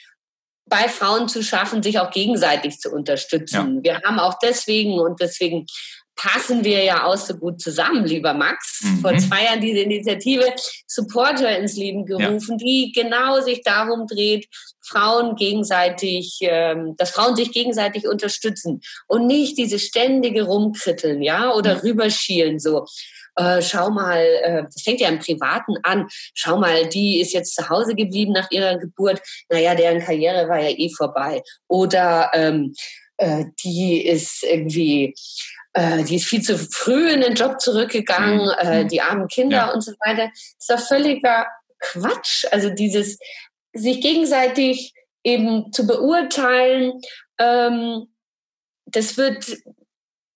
bei 0.67 0.89
Frauen 0.89 1.29
zu 1.29 1.43
schaffen, 1.43 1.83
sich 1.83 1.99
auch 1.99 2.09
gegenseitig 2.09 2.79
zu 2.79 2.89
unterstützen. 2.89 3.81
Ja. 3.83 3.83
Wir 3.83 4.01
haben 4.01 4.19
auch 4.19 4.39
deswegen 4.41 4.99
und 4.99 5.21
deswegen 5.21 5.67
passen 6.15 6.63
wir 6.63 6.83
ja 6.83 7.05
auch 7.05 7.17
so 7.17 7.35
gut 7.35 7.61
zusammen, 7.61 8.05
lieber 8.05 8.33
Max. 8.33 8.81
Mhm. 8.83 8.99
Vor 8.99 9.17
zwei 9.17 9.45
Jahren 9.45 9.61
diese 9.61 9.79
Initiative 9.79 10.45
Supporter 10.87 11.57
ins 11.57 11.75
Leben 11.75 12.05
gerufen, 12.05 12.57
ja. 12.59 12.65
die 12.65 12.91
genau 12.93 13.41
sich 13.41 13.61
darum 13.63 14.07
dreht, 14.07 14.47
Frauen 14.81 15.35
gegenseitig, 15.35 16.37
ähm, 16.41 16.95
dass 16.97 17.11
Frauen 17.11 17.35
sich 17.35 17.51
gegenseitig 17.51 18.07
unterstützen 18.07 18.81
und 19.07 19.27
nicht 19.27 19.57
diese 19.57 19.79
ständige 19.79 20.43
Rumkritteln, 20.43 21.21
ja, 21.21 21.53
oder 21.53 21.75
mhm. 21.75 21.81
rüberschielen 21.81 22.59
so 22.59 22.85
äh, 23.35 23.61
schau 23.61 23.89
mal, 23.89 24.17
äh, 24.43 24.63
das 24.63 24.81
fängt 24.81 25.01
ja 25.01 25.09
im 25.09 25.19
Privaten 25.19 25.75
an, 25.83 26.07
schau 26.33 26.57
mal, 26.57 26.87
die 26.87 27.19
ist 27.19 27.33
jetzt 27.33 27.55
zu 27.55 27.69
Hause 27.69 27.95
geblieben 27.95 28.31
nach 28.31 28.49
ihrer 28.51 28.77
Geburt, 28.77 29.21
naja, 29.49 29.75
deren 29.75 29.99
Karriere 29.99 30.47
war 30.47 30.59
ja 30.59 30.69
eh 30.69 30.89
vorbei. 30.89 31.43
Oder 31.67 32.31
ähm, 32.33 32.73
äh, 33.17 33.45
die 33.63 34.05
ist 34.05 34.43
irgendwie 34.43 35.13
die 35.77 36.15
ist 36.15 36.27
viel 36.27 36.41
zu 36.41 36.57
früh 36.57 37.09
in 37.09 37.21
den 37.21 37.35
Job 37.35 37.59
zurückgegangen, 37.59 38.45
mhm. 38.45 38.67
äh, 38.67 38.83
mhm. 38.83 38.87
die 38.87 39.01
armen 39.01 39.27
Kinder 39.27 39.57
ja. 39.57 39.73
und 39.73 39.81
so 39.81 39.91
weiter. 40.05 40.29
Das 40.31 40.55
ist 40.59 40.69
doch 40.69 40.87
völliger 40.87 41.47
Quatsch. 41.79 42.45
Also 42.51 42.69
dieses 42.69 43.17
sich 43.73 44.01
gegenseitig 44.01 44.93
eben 45.23 45.71
zu 45.73 45.85
beurteilen, 45.85 47.01
ähm, 47.39 48.07
das 48.85 49.17
wird 49.17 49.45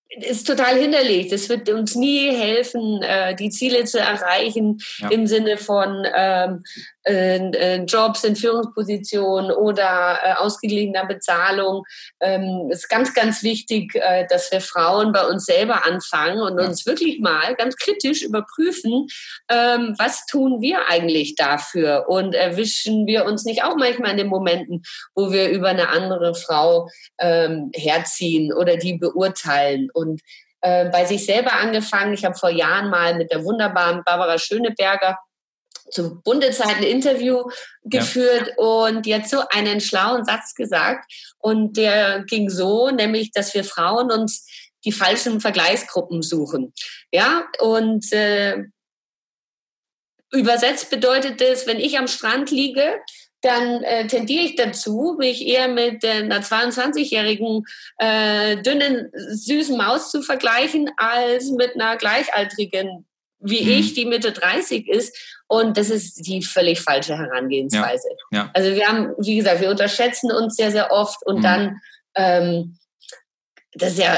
ist 0.09 0.47
total 0.47 0.77
hinderlich. 0.77 1.27
Das 1.27 1.49
wird 1.49 1.69
uns 1.69 1.95
nie 1.95 2.31
helfen, 2.35 3.01
äh, 3.03 3.35
die 3.35 3.49
Ziele 3.49 3.85
zu 3.85 3.99
erreichen 3.99 4.79
ja. 4.97 5.09
im 5.09 5.27
Sinne 5.27 5.57
von 5.57 6.05
ähm, 6.15 6.63
äh, 7.09 7.83
Jobs 7.83 8.23
in 8.23 8.35
Führungspositionen 8.35 9.51
oder 9.51 10.19
äh, 10.23 10.33
ausgeglichener 10.33 11.05
Bezahlung. 11.05 11.83
Ähm, 12.19 12.69
es 12.71 12.79
ist 12.79 12.89
ganz, 12.89 13.13
ganz 13.13 13.43
wichtig, 13.43 13.95
äh, 13.95 14.25
dass 14.27 14.51
wir 14.51 14.61
Frauen 14.61 15.11
bei 15.11 15.25
uns 15.25 15.45
selber 15.45 15.85
anfangen 15.85 16.41
und 16.41 16.59
ja. 16.59 16.65
uns 16.65 16.85
wirklich 16.85 17.19
mal 17.19 17.55
ganz 17.55 17.75
kritisch 17.75 18.21
überprüfen, 18.21 19.07
ähm, 19.49 19.95
was 19.97 20.25
tun 20.25 20.61
wir 20.61 20.87
eigentlich 20.87 21.35
dafür 21.35 22.05
und 22.07 22.35
erwischen 22.35 23.07
wir 23.07 23.25
uns 23.25 23.45
nicht 23.45 23.63
auch 23.63 23.75
manchmal 23.75 24.11
in 24.11 24.17
den 24.17 24.27
Momenten, 24.27 24.83
wo 25.15 25.31
wir 25.31 25.49
über 25.49 25.69
eine 25.69 25.89
andere 25.89 26.35
Frau 26.35 26.89
ähm, 27.19 27.71
herziehen 27.73 28.53
oder 28.53 28.77
die 28.77 28.97
beurteilen 28.97 29.89
und 29.93 30.21
äh, 30.61 30.89
bei 30.89 31.05
sich 31.05 31.25
selber 31.25 31.53
angefangen. 31.53 32.13
Ich 32.13 32.25
habe 32.25 32.35
vor 32.35 32.49
Jahren 32.49 32.89
mal 32.89 33.15
mit 33.15 33.31
der 33.31 33.43
wunderbaren 33.43 34.03
Barbara 34.03 34.37
Schöneberger 34.37 35.17
zu 35.91 36.21
Bundezeit 36.21 36.77
ein 36.77 36.83
Interview 36.83 37.43
geführt 37.83 38.47
ja. 38.47 38.63
und 38.63 39.05
die 39.05 39.15
hat 39.15 39.29
so 39.29 39.41
einen 39.49 39.81
schlauen 39.81 40.25
Satz 40.25 40.53
gesagt 40.53 41.11
und 41.39 41.77
der 41.77 42.23
ging 42.23 42.49
so, 42.49 42.89
nämlich, 42.89 43.31
dass 43.31 43.53
wir 43.53 43.63
Frauen 43.63 44.11
uns 44.11 44.47
die 44.85 44.91
falschen 44.91 45.41
Vergleichsgruppen 45.41 46.21
suchen. 46.21 46.73
Ja, 47.11 47.45
und 47.59 48.11
äh, 48.13 48.63
übersetzt 50.31 50.89
bedeutet 50.89 51.41
es, 51.41 51.67
wenn 51.67 51.79
ich 51.79 51.97
am 51.97 52.07
Strand 52.07 52.51
liege, 52.51 52.99
dann 53.41 53.83
äh, 53.83 54.07
tendiere 54.07 54.43
ich 54.43 54.55
dazu, 54.55 55.15
mich 55.17 55.47
eher 55.47 55.69
mit 55.69 56.03
äh, 56.03 56.11
einer 56.11 56.41
22-jährigen 56.41 57.65
äh, 57.97 58.57
dünnen, 58.61 59.11
süßen 59.13 59.77
Maus 59.77 60.11
zu 60.11 60.21
vergleichen, 60.21 60.91
als 60.97 61.49
mit 61.51 61.75
einer 61.75 61.95
gleichaltrigen 61.95 63.05
wie 63.39 63.63
mhm. 63.63 63.69
ich, 63.69 63.93
die 63.93 64.05
Mitte 64.05 64.31
30 64.31 64.87
ist. 64.87 65.38
Und 65.49 65.77
das 65.77 65.89
ist 65.89 66.27
die 66.27 66.43
völlig 66.43 66.79
falsche 66.79 67.17
Herangehensweise. 67.17 68.07
Ja. 68.31 68.43
Ja. 68.43 68.51
Also 68.53 68.75
wir 68.75 68.87
haben, 68.87 69.13
wie 69.17 69.35
gesagt, 69.35 69.61
wir 69.61 69.71
unterschätzen 69.71 70.31
uns 70.31 70.55
sehr, 70.55 70.71
sehr 70.71 70.91
oft 70.91 71.25
und 71.25 71.39
mhm. 71.39 71.41
dann, 71.41 71.81
ähm, 72.15 72.77
das 73.73 73.93
ist 73.93 73.99
ja, 73.99 74.15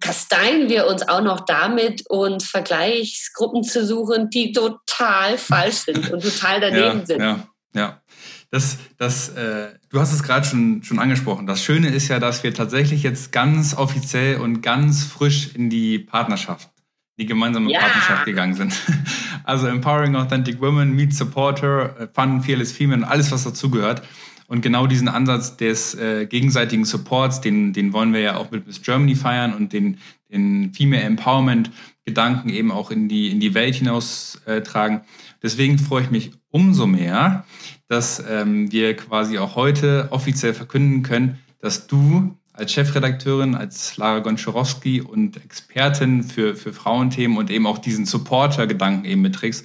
kasteien 0.00 0.70
wir 0.70 0.86
uns 0.86 1.06
auch 1.06 1.20
noch 1.20 1.40
damit, 1.40 2.08
uns 2.08 2.48
Vergleichsgruppen 2.48 3.62
zu 3.62 3.84
suchen, 3.84 4.30
die 4.30 4.52
total 4.52 5.36
falsch 5.36 5.76
sind 5.84 6.10
und 6.10 6.22
total 6.22 6.60
daneben 6.60 7.00
ja, 7.00 7.06
sind. 7.06 7.20
Ja, 7.20 7.46
ja. 7.74 8.02
Das, 8.50 8.78
das, 8.96 9.28
äh, 9.36 9.74
du 9.90 10.00
hast 10.00 10.14
es 10.14 10.22
gerade 10.22 10.46
schon, 10.46 10.82
schon 10.82 10.98
angesprochen. 10.98 11.46
Das 11.46 11.62
Schöne 11.62 11.90
ist 11.90 12.08
ja, 12.08 12.18
dass 12.18 12.42
wir 12.42 12.54
tatsächlich 12.54 13.02
jetzt 13.02 13.32
ganz 13.32 13.76
offiziell 13.76 14.40
und 14.40 14.62
ganz 14.62 15.04
frisch 15.04 15.54
in 15.54 15.68
die 15.68 15.98
Partnerschaft 15.98 16.70
die 17.20 17.26
gemeinsame 17.26 17.70
ja. 17.70 17.78
Partnerschaft 17.78 18.24
gegangen 18.24 18.54
sind. 18.54 18.74
Also 19.42 19.66
Empowering 19.66 20.14
Authentic 20.16 20.60
Women, 20.60 20.94
Meet 20.94 21.14
Supporter, 21.14 22.08
Fun, 22.12 22.42
Fearless 22.42 22.72
Female 22.72 22.98
und 22.98 23.04
alles, 23.04 23.32
was 23.32 23.42
dazugehört. 23.42 24.02
Und 24.46 24.60
genau 24.60 24.86
diesen 24.86 25.08
Ansatz 25.08 25.56
des 25.56 25.94
äh, 25.94 26.26
gegenseitigen 26.26 26.84
Supports, 26.84 27.40
den, 27.40 27.72
den 27.72 27.92
wollen 27.92 28.12
wir 28.12 28.20
ja 28.20 28.36
auch 28.36 28.50
mit 28.50 28.66
Miss 28.66 28.82
Germany 28.82 29.16
feiern 29.16 29.54
und 29.54 29.72
den, 29.72 29.98
den 30.30 30.72
Female 30.74 31.02
Empowerment 31.02 31.70
Gedanken 32.04 32.48
eben 32.48 32.70
auch 32.70 32.90
in 32.90 33.08
die, 33.08 33.30
in 33.30 33.40
die 33.40 33.54
Welt 33.54 33.76
hinaus 33.76 34.40
äh, 34.46 34.60
tragen. 34.62 35.02
Deswegen 35.42 35.78
freue 35.78 36.02
ich 36.02 36.10
mich 36.10 36.32
umso 36.50 36.86
mehr, 36.86 37.44
dass 37.88 38.22
ähm, 38.28 38.70
wir 38.72 38.96
quasi 38.96 39.38
auch 39.38 39.56
heute 39.56 40.08
offiziell 40.10 40.54
verkünden 40.54 41.02
können, 41.02 41.38
dass 41.60 41.86
du 41.86 42.36
als 42.60 42.72
Chefredakteurin, 42.72 43.54
als 43.54 43.96
Lara 43.96 44.18
Gonczarowski 44.18 45.00
und 45.00 45.42
Expertin 45.42 46.22
für, 46.22 46.54
für 46.54 46.74
Frauenthemen 46.74 47.38
und 47.38 47.50
eben 47.50 47.66
auch 47.66 47.78
diesen 47.78 48.04
Supporter-Gedanken 48.04 49.06
eben 49.06 49.22
mitträgst, 49.22 49.64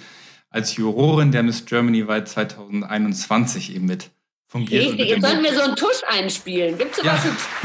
als 0.50 0.78
Jurorin 0.78 1.34
der 1.34 1.44
Miss 1.44 1.66
Germany 1.66 2.08
Wahl 2.08 2.26
2021 2.26 3.76
eben 3.76 3.86
mit 3.86 4.12
fungiert. 4.56 4.86
Richtig, 4.86 5.10
jetzt 5.10 5.22
sollten 5.22 5.44
wir 5.44 5.54
so 5.54 5.62
einen 5.62 5.76
Tusch 5.76 6.02
einspielen. 6.08 6.78
Gibt 6.78 6.98
es 6.98 7.04
ja. 7.04 7.14
was? 7.14 7.26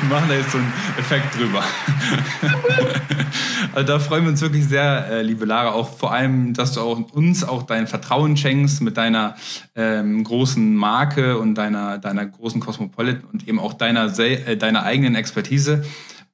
wir 0.00 0.08
machen 0.08 0.28
da 0.28 0.34
jetzt 0.34 0.50
so 0.50 0.58
einen 0.58 0.72
Effekt 0.98 1.36
drüber. 1.36 1.62
also 3.74 3.86
da 3.86 3.98
freuen 4.00 4.24
wir 4.24 4.30
uns 4.30 4.40
wirklich 4.40 4.64
sehr, 4.64 5.06
äh, 5.08 5.22
liebe 5.22 5.44
Lara, 5.44 5.72
auch 5.72 5.96
vor 5.96 6.12
allem, 6.12 6.54
dass 6.54 6.72
du 6.72 6.80
auch 6.80 6.98
uns 7.12 7.44
auch 7.44 7.62
dein 7.62 7.86
Vertrauen 7.86 8.36
schenkst 8.36 8.82
mit 8.82 8.96
deiner 8.96 9.36
ähm, 9.76 10.24
großen 10.24 10.74
Marke 10.74 11.38
und 11.38 11.54
deiner, 11.54 11.98
deiner 11.98 12.26
großen 12.26 12.60
Cosmopolitan 12.60 13.22
und 13.32 13.46
eben 13.46 13.60
auch 13.60 13.74
deiner, 13.74 14.18
äh, 14.18 14.56
deiner 14.56 14.82
eigenen 14.82 15.14
Expertise. 15.14 15.84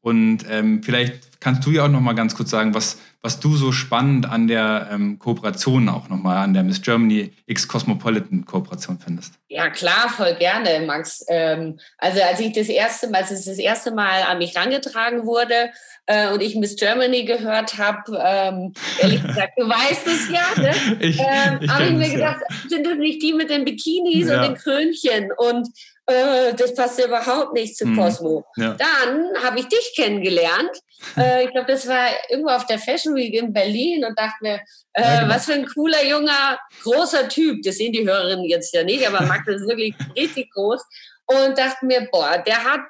Und 0.01 0.47
ähm, 0.49 0.83
vielleicht 0.83 1.41
kannst 1.41 1.67
du 1.67 1.73
ja 1.73 1.85
auch 1.85 1.89
noch 1.89 2.01
mal 2.01 2.15
ganz 2.15 2.35
kurz 2.35 2.51
sagen, 2.51 2.75
was, 2.75 2.99
was 3.27 3.41
du 3.41 3.57
so 3.57 3.73
spannend 3.73 4.31
an 4.31 4.47
der 4.47 4.89
ähm, 4.93 5.19
Kooperation 5.19 5.89
auch 5.89 6.09
noch 6.09 6.19
mal 6.19 6.45
an 6.45 6.55
der 6.55 6.63
Miss 6.63 6.81
Germany 6.81 7.33
X 7.47 7.67
Cosmopolitan 7.67 8.45
Kooperation 8.45 9.01
findest. 9.05 9.35
Ja 9.49 9.69
klar, 9.69 10.09
voll 10.17 10.37
gerne, 10.37 10.87
Max. 10.87 11.25
Ähm, 11.27 11.81
also 11.99 12.23
als 12.23 12.39
ich 12.39 12.53
das 12.53 12.69
erste 12.69 13.09
Mal, 13.09 13.23
als 13.23 13.33
es 13.33 13.47
das 13.47 13.59
erste 13.59 13.91
Mal 13.91 14.23
an 14.23 14.39
mich 14.39 14.55
herangetragen 14.55 15.27
wurde 15.27 15.71
äh, 16.07 16.33
und 16.33 16.41
ich 16.41 16.55
Miss 16.55 16.77
Germany 16.77 17.25
gehört 17.25 17.79
habe, 17.79 18.17
ähm, 18.25 18.73
ehrlich 19.01 19.21
gesagt, 19.27 19.55
du 19.57 19.69
weißt 19.69 20.07
es 20.07 20.31
ja, 20.31 20.63
ne? 20.63 20.97
ich, 21.01 21.19
ähm, 21.19 21.69
habe 21.69 21.87
ich 21.87 21.95
mir 21.95 22.11
gedacht, 22.11 22.43
ja. 22.49 22.57
sind 22.69 22.87
das 22.87 22.97
nicht 22.97 23.21
die 23.23 23.33
mit 23.33 23.51
den 23.51 23.65
Bikinis 23.65 24.29
ja. 24.29 24.37
und 24.37 24.43
den 24.47 24.55
Krönchen 24.55 25.33
und 25.37 25.69
äh, 26.07 26.55
das 26.55 26.75
passt 26.75 27.05
überhaupt 27.05 27.53
nicht 27.53 27.77
zu 27.77 27.87
mhm. 27.87 27.97
Cosmo. 27.97 28.45
Ja. 28.57 28.75
Dann 28.75 29.43
habe 29.43 29.61
ich 29.61 29.69
dich 29.69 29.93
kennengelernt. 29.97 30.71
Äh, 31.15 31.45
ich 31.45 31.51
glaube, 31.51 31.71
das 31.71 31.87
war 31.87 32.09
irgendwo 32.31 32.51
auf 32.51 32.65
der 32.67 32.79
Fashion 32.79 33.15
Week 33.15 33.35
in 33.35 33.53
Berlin 33.53 34.03
und 34.03 34.19
dachte 34.19 34.37
mir, 34.41 34.61
äh, 34.95 35.03
ja, 35.03 35.21
genau. 35.21 35.35
was 35.35 35.45
für 35.45 35.53
ein 35.53 35.67
cooler, 35.67 36.03
junger, 36.03 36.59
großer 36.83 37.29
Typ. 37.29 37.63
Das 37.63 37.77
sehen 37.77 37.93
die 37.93 38.09
Hörerinnen 38.09 38.47
jetzt 38.47 38.75
ja 38.75 38.83
nicht, 38.83 39.07
aber 39.07 39.25
Max 39.27 39.47
ist 39.47 39.69
wirklich 39.69 39.95
richtig 40.17 40.51
groß. 40.53 40.83
Und 41.27 41.59
dachte 41.59 41.85
mir, 41.85 42.09
boah, 42.11 42.39
der 42.39 42.65
hat 42.65 42.81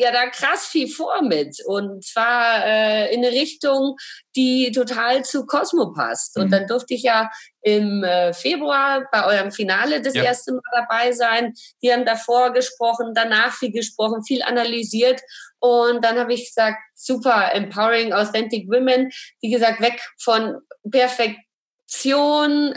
ja 0.00 0.12
da 0.12 0.28
krass 0.28 0.66
viel 0.66 0.88
vor 0.88 1.22
mit. 1.22 1.56
Und 1.66 2.04
zwar 2.04 2.64
äh, 2.64 3.14
in 3.14 3.24
eine 3.24 3.34
Richtung, 3.34 3.96
die 4.36 4.72
total 4.72 5.24
zu 5.24 5.46
Cosmo 5.46 5.92
passt. 5.92 6.36
Und 6.36 6.46
mhm. 6.46 6.50
dann 6.50 6.66
durfte 6.66 6.94
ich 6.94 7.02
ja 7.02 7.30
im 7.62 8.02
äh, 8.04 8.32
Februar 8.32 9.06
bei 9.12 9.26
eurem 9.26 9.52
Finale 9.52 10.00
das 10.00 10.14
ja. 10.14 10.24
erste 10.24 10.52
Mal 10.52 10.62
dabei 10.72 11.12
sein. 11.12 11.52
Wir 11.80 11.94
haben 11.94 12.04
davor 12.04 12.52
gesprochen, 12.52 13.12
danach 13.14 13.52
viel 13.52 13.72
gesprochen, 13.72 14.24
viel 14.24 14.42
analysiert. 14.42 15.20
Und 15.58 16.02
dann 16.04 16.18
habe 16.18 16.32
ich 16.32 16.46
gesagt, 16.46 16.78
super, 16.94 17.52
empowering 17.52 18.12
authentic 18.12 18.68
women. 18.68 19.10
Wie 19.40 19.50
gesagt, 19.50 19.80
weg 19.80 20.00
von 20.18 20.56
perfekt 20.90 21.38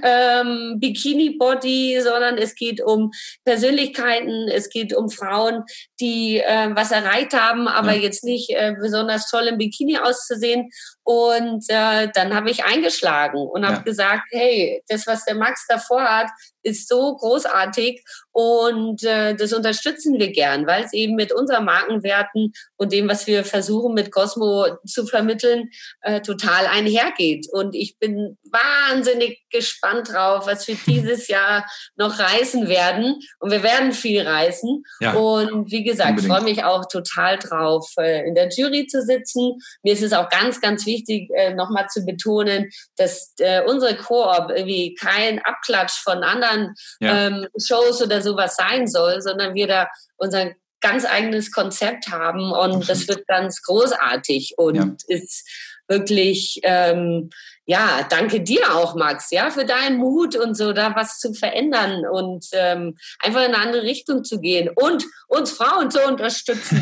ähm, 0.03 0.79
Bikini-Body, 0.79 2.01
sondern 2.01 2.37
es 2.37 2.55
geht 2.55 2.81
um 2.81 3.11
Persönlichkeiten, 3.45 4.47
es 4.49 4.69
geht 4.69 4.93
um 4.95 5.09
Frauen, 5.09 5.63
die 5.99 6.39
äh, 6.39 6.69
was 6.73 6.91
erreicht 6.91 7.33
haben, 7.33 7.67
aber 7.67 7.93
ja. 7.93 8.01
jetzt 8.01 8.23
nicht 8.23 8.49
äh, 8.49 8.73
besonders 8.79 9.29
toll 9.29 9.47
im 9.47 9.57
Bikini 9.57 9.97
auszusehen. 9.97 10.69
Und 11.03 11.65
äh, 11.69 12.09
dann 12.13 12.33
habe 12.33 12.49
ich 12.49 12.63
eingeschlagen 12.63 13.37
und 13.37 13.65
habe 13.65 13.77
ja. 13.77 13.83
gesagt, 13.83 14.23
hey, 14.31 14.81
das, 14.87 15.05
was 15.07 15.25
der 15.25 15.35
Max 15.35 15.65
davor 15.67 16.03
hat, 16.03 16.27
ist 16.63 16.87
so 16.89 17.15
großartig 17.15 18.03
und 18.33 19.03
äh, 19.03 19.35
das 19.35 19.53
unterstützen 19.53 20.17
wir 20.17 20.31
gern, 20.31 20.65
weil 20.65 20.83
es 20.83 20.93
eben 20.93 21.15
mit 21.15 21.31
unseren 21.31 21.65
Markenwerten 21.65 22.51
und 22.77 22.91
dem, 22.91 23.07
was 23.07 23.27
wir 23.27 23.45
versuchen 23.45 23.93
mit 23.93 24.11
Cosmo 24.11 24.65
zu 24.87 25.05
vermitteln, 25.05 25.69
äh, 26.01 26.19
total 26.21 26.65
einhergeht. 26.65 27.47
Und 27.51 27.75
ich 27.75 27.99
bin 27.99 28.37
wahnsinnig 28.45 29.43
gespannt 29.51 30.11
drauf, 30.11 30.47
was 30.47 30.67
wir 30.67 30.75
dieses 30.87 31.27
Jahr 31.33 31.65
noch 31.95 32.17
reisen 32.17 32.69
werden. 32.69 33.19
Und 33.39 33.51
wir 33.51 33.61
werden 33.61 33.91
viel 33.91 34.27
reisen. 34.27 34.83
Ja, 34.99 35.13
und 35.13 35.71
wie 35.71 35.83
gesagt, 35.83 36.19
ich 36.19 36.27
freue 36.27 36.41
mich 36.41 36.63
auch 36.63 36.85
total 36.87 37.37
drauf, 37.37 37.91
äh, 37.99 38.27
in 38.27 38.33
der 38.33 38.49
Jury 38.49 38.87
zu 38.87 39.03
sitzen. 39.03 39.59
Mir 39.83 39.93
ist 39.93 40.03
es 40.03 40.13
auch 40.13 40.29
ganz, 40.29 40.59
ganz 40.59 40.87
wichtig, 40.87 41.29
äh, 41.35 41.53
nochmal 41.53 41.87
zu 41.87 42.03
betonen, 42.03 42.71
dass 42.97 43.33
äh, 43.37 43.61
unsere 43.63 43.95
Koop 43.95 44.49
irgendwie 44.49 44.95
kein 44.95 45.39
Abklatsch 45.43 46.01
von 46.03 46.23
anderen 46.23 46.52
ja. 46.99 47.27
ähm, 47.27 47.47
Shows 47.57 48.01
oder 48.01 48.21
sowas 48.21 48.55
sein 48.55 48.87
soll, 48.87 49.21
sondern 49.21 49.53
wir 49.53 49.67
da 49.67 49.87
unser 50.17 50.51
ganz 50.81 51.05
eigenes 51.05 51.51
Konzept 51.51 52.09
haben 52.09 52.51
und 52.51 52.89
das 52.89 53.07
wird 53.07 53.25
ganz 53.27 53.61
großartig 53.61 54.55
und 54.57 54.75
ja. 54.75 54.95
ist 55.07 55.47
wirklich, 55.87 56.59
ähm, 56.63 57.29
ja, 57.65 58.05
danke 58.09 58.41
dir 58.41 58.75
auch, 58.75 58.95
Max, 58.95 59.31
ja, 59.31 59.49
für 59.49 59.65
deinen 59.65 59.97
Mut 59.97 60.35
und 60.35 60.55
so, 60.55 60.73
da 60.73 60.93
was 60.95 61.19
zu 61.19 61.33
verändern 61.33 62.05
und 62.05 62.45
ähm, 62.51 62.97
einfach 63.19 63.41
in 63.41 63.53
eine 63.53 63.63
andere 63.63 63.83
Richtung 63.83 64.23
zu 64.23 64.39
gehen 64.39 64.69
und 64.75 65.05
uns 65.27 65.51
Frauen 65.51 65.89
zu 65.89 66.01
unterstützen. 66.05 66.81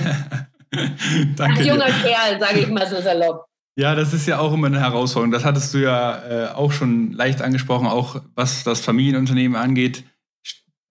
danke. 1.35 1.59
Ein 1.59 1.65
junger 1.65 1.85
dir. 1.85 2.09
Kerl, 2.09 2.39
sage 2.39 2.59
ich 2.61 2.67
mal 2.67 2.87
so 2.87 2.99
salopp. 3.01 3.50
Ja, 3.75 3.95
das 3.95 4.13
ist 4.13 4.27
ja 4.27 4.39
auch 4.39 4.53
immer 4.53 4.67
eine 4.67 4.81
Herausforderung. 4.81 5.31
Das 5.31 5.45
hattest 5.45 5.73
du 5.73 5.77
ja 5.77 6.49
äh, 6.49 6.51
auch 6.51 6.71
schon 6.71 7.13
leicht 7.13 7.41
angesprochen, 7.41 7.87
auch 7.87 8.21
was 8.35 8.63
das 8.63 8.81
Familienunternehmen 8.81 9.55
angeht. 9.55 10.03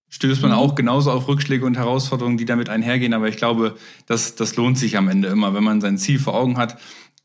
Stößt 0.09 0.43
man 0.43 0.53
mhm. 0.53 0.57
auch 0.57 0.75
genauso 0.75 1.13
auf 1.13 1.29
Rückschläge 1.29 1.65
und 1.65 1.77
Herausforderungen, 1.77 2.37
die 2.37 2.47
damit 2.47 2.69
einhergehen. 2.69 3.15
Aber 3.15 3.29
ich 3.29 3.37
glaube, 3.37 3.77
das, 4.07 4.35
das 4.35 4.57
lohnt 4.57 4.79
sich 4.79 4.97
am 4.97 5.09
Ende 5.09 5.29
immer, 5.29 5.55
wenn 5.55 5.63
man 5.63 5.81
sein 5.81 5.99
Ziel 5.99 6.19
vor 6.19 6.35
Augen 6.35 6.57
hat. 6.57 6.79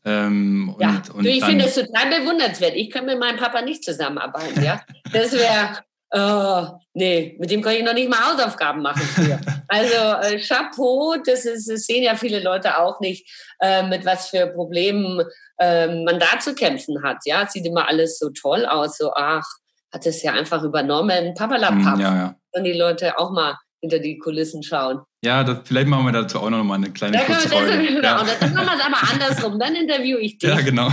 Ähm, 0.04 0.76
ja, 0.78 0.90
und, 0.90 1.10
und 1.10 1.24
ich 1.26 1.44
finde 1.44 1.64
es 1.64 1.74
total 1.74 2.20
bewundernswert. 2.20 2.74
Ich 2.76 2.90
kann 2.90 3.06
mit 3.06 3.18
meinem 3.18 3.38
Papa 3.38 3.62
nicht 3.62 3.82
zusammenarbeiten. 3.82 4.62
Ja, 4.62 4.82
das 5.12 5.32
wäre 5.32 5.80
Oh, 6.12 6.68
nee, 6.94 7.36
mit 7.40 7.50
dem 7.50 7.62
kann 7.62 7.74
ich 7.74 7.82
noch 7.82 7.92
nicht 7.92 8.08
mal 8.08 8.32
Hausaufgaben 8.32 8.82
machen 8.82 9.02
früher. 9.02 9.40
Also 9.68 10.34
äh, 10.34 10.38
Chapeau, 10.38 11.16
das, 11.26 11.44
ist, 11.44 11.68
das 11.68 11.86
sehen 11.86 12.04
ja 12.04 12.14
viele 12.14 12.40
Leute 12.40 12.78
auch 12.78 13.00
nicht, 13.00 13.28
äh, 13.58 13.82
mit 13.82 14.04
was 14.06 14.28
für 14.28 14.46
Problemen 14.46 15.24
äh, 15.58 15.88
man 16.04 16.20
da 16.20 16.38
zu 16.38 16.54
kämpfen 16.54 17.02
hat. 17.02 17.18
Ja, 17.24 17.42
es 17.42 17.52
sieht 17.52 17.66
immer 17.66 17.88
alles 17.88 18.20
so 18.20 18.30
toll 18.30 18.64
aus, 18.64 18.96
so 18.96 19.12
ach, 19.12 19.44
hat 19.92 20.06
es 20.06 20.22
ja 20.22 20.34
einfach 20.34 20.62
übernommen, 20.62 21.34
papalapap. 21.34 21.98
Ja, 21.98 22.16
ja. 22.16 22.34
Und 22.52 22.62
die 22.62 22.74
Leute 22.74 23.18
auch 23.18 23.32
mal 23.32 23.56
hinter 23.86 24.00
die 24.00 24.18
Kulissen 24.18 24.62
schauen. 24.62 25.00
Ja, 25.24 25.44
das, 25.44 25.60
vielleicht 25.64 25.88
machen 25.88 26.04
wir 26.04 26.12
dazu 26.12 26.40
auch 26.40 26.50
noch 26.50 26.62
mal 26.64 26.74
eine 26.74 26.90
kleine 26.90 27.18
da 27.18 27.24
kurze 27.24 27.48
Folge. 27.48 27.78
Genau, 27.78 28.02
ja. 28.02 28.26
dann 28.40 28.54
machen 28.54 28.66
wir 28.66 28.74
es 28.74 28.84
aber 28.84 29.12
andersrum. 29.12 29.58
Dann 29.58 29.74
interviewe 29.74 30.20
ich 30.20 30.38
dich. 30.38 30.48
Ja, 30.48 30.60
genau. 30.60 30.88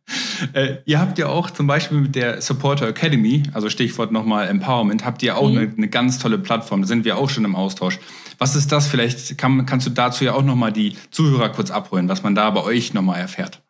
äh, 0.54 0.76
ihr 0.86 1.00
habt 1.00 1.18
ja 1.18 1.28
auch 1.28 1.50
zum 1.50 1.66
Beispiel 1.66 1.98
mit 1.98 2.14
der 2.14 2.40
Supporter 2.40 2.88
Academy, 2.88 3.42
also 3.52 3.68
Stichwort 3.68 4.12
nochmal 4.12 4.48
Empowerment, 4.48 5.04
habt 5.04 5.22
ihr 5.22 5.36
auch 5.36 5.50
mhm. 5.50 5.58
eine, 5.58 5.72
eine, 5.76 5.88
ganz 5.88 6.18
tolle 6.18 6.38
Plattform. 6.38 6.82
Da 6.82 6.88
sind 6.88 7.04
wir 7.04 7.18
auch 7.18 7.30
schon 7.30 7.44
im 7.44 7.54
Austausch. 7.54 7.98
Was 8.38 8.56
ist 8.56 8.72
das? 8.72 8.86
Vielleicht 8.86 9.36
kann, 9.36 9.66
kannst 9.66 9.86
du 9.86 9.90
dazu 9.90 10.24
ja 10.24 10.34
auch 10.34 10.42
nochmal 10.42 10.72
die 10.72 10.96
Zuhörer 11.10 11.50
kurz 11.50 11.70
abholen, 11.70 12.08
was 12.08 12.22
man 12.22 12.34
da 12.34 12.48
bei 12.50 12.62
euch 12.62 12.94
nochmal 12.94 13.20
erfährt. 13.20 13.60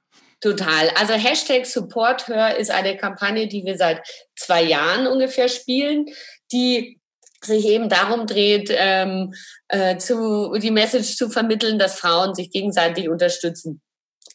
Total. 0.41 0.91
Also 0.99 1.15
Hashtag 1.15 1.67
Supporthör 1.67 2.57
ist 2.57 2.71
eine 2.71 2.97
Kampagne, 2.97 3.47
die 3.47 3.65
wir 3.65 3.77
seit 3.77 4.01
zwei 4.37 4.63
Jahren 4.63 5.07
ungefähr 5.07 5.49
spielen, 5.49 6.07
die 6.51 7.00
sich 7.43 7.67
eben 7.67 7.89
darum 7.89 8.27
dreht, 8.27 8.71
ähm, 8.73 9.35
äh, 9.69 9.97
zu, 9.97 10.55
die 10.59 10.71
Message 10.71 11.17
zu 11.17 11.31
vermitteln, 11.31 11.79
dass 11.79 11.99
Frauen 11.99 12.35
sich 12.35 12.51
gegenseitig 12.51 13.09
unterstützen. 13.09 13.81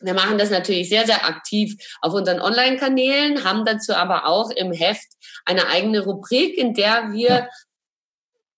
Wir 0.02 0.14
machen 0.14 0.38
das 0.38 0.50
natürlich 0.50 0.90
sehr, 0.90 1.06
sehr 1.06 1.26
aktiv 1.26 1.76
auf 2.02 2.14
unseren 2.14 2.42
Online-Kanälen, 2.42 3.44
haben 3.44 3.66
dazu 3.66 3.94
aber 3.94 4.28
auch 4.28 4.50
im 4.52 4.72
Heft 4.72 5.08
eine 5.46 5.68
eigene 5.68 6.04
Rubrik, 6.04 6.58
in 6.58 6.74
der 6.74 7.12
wir 7.14 7.50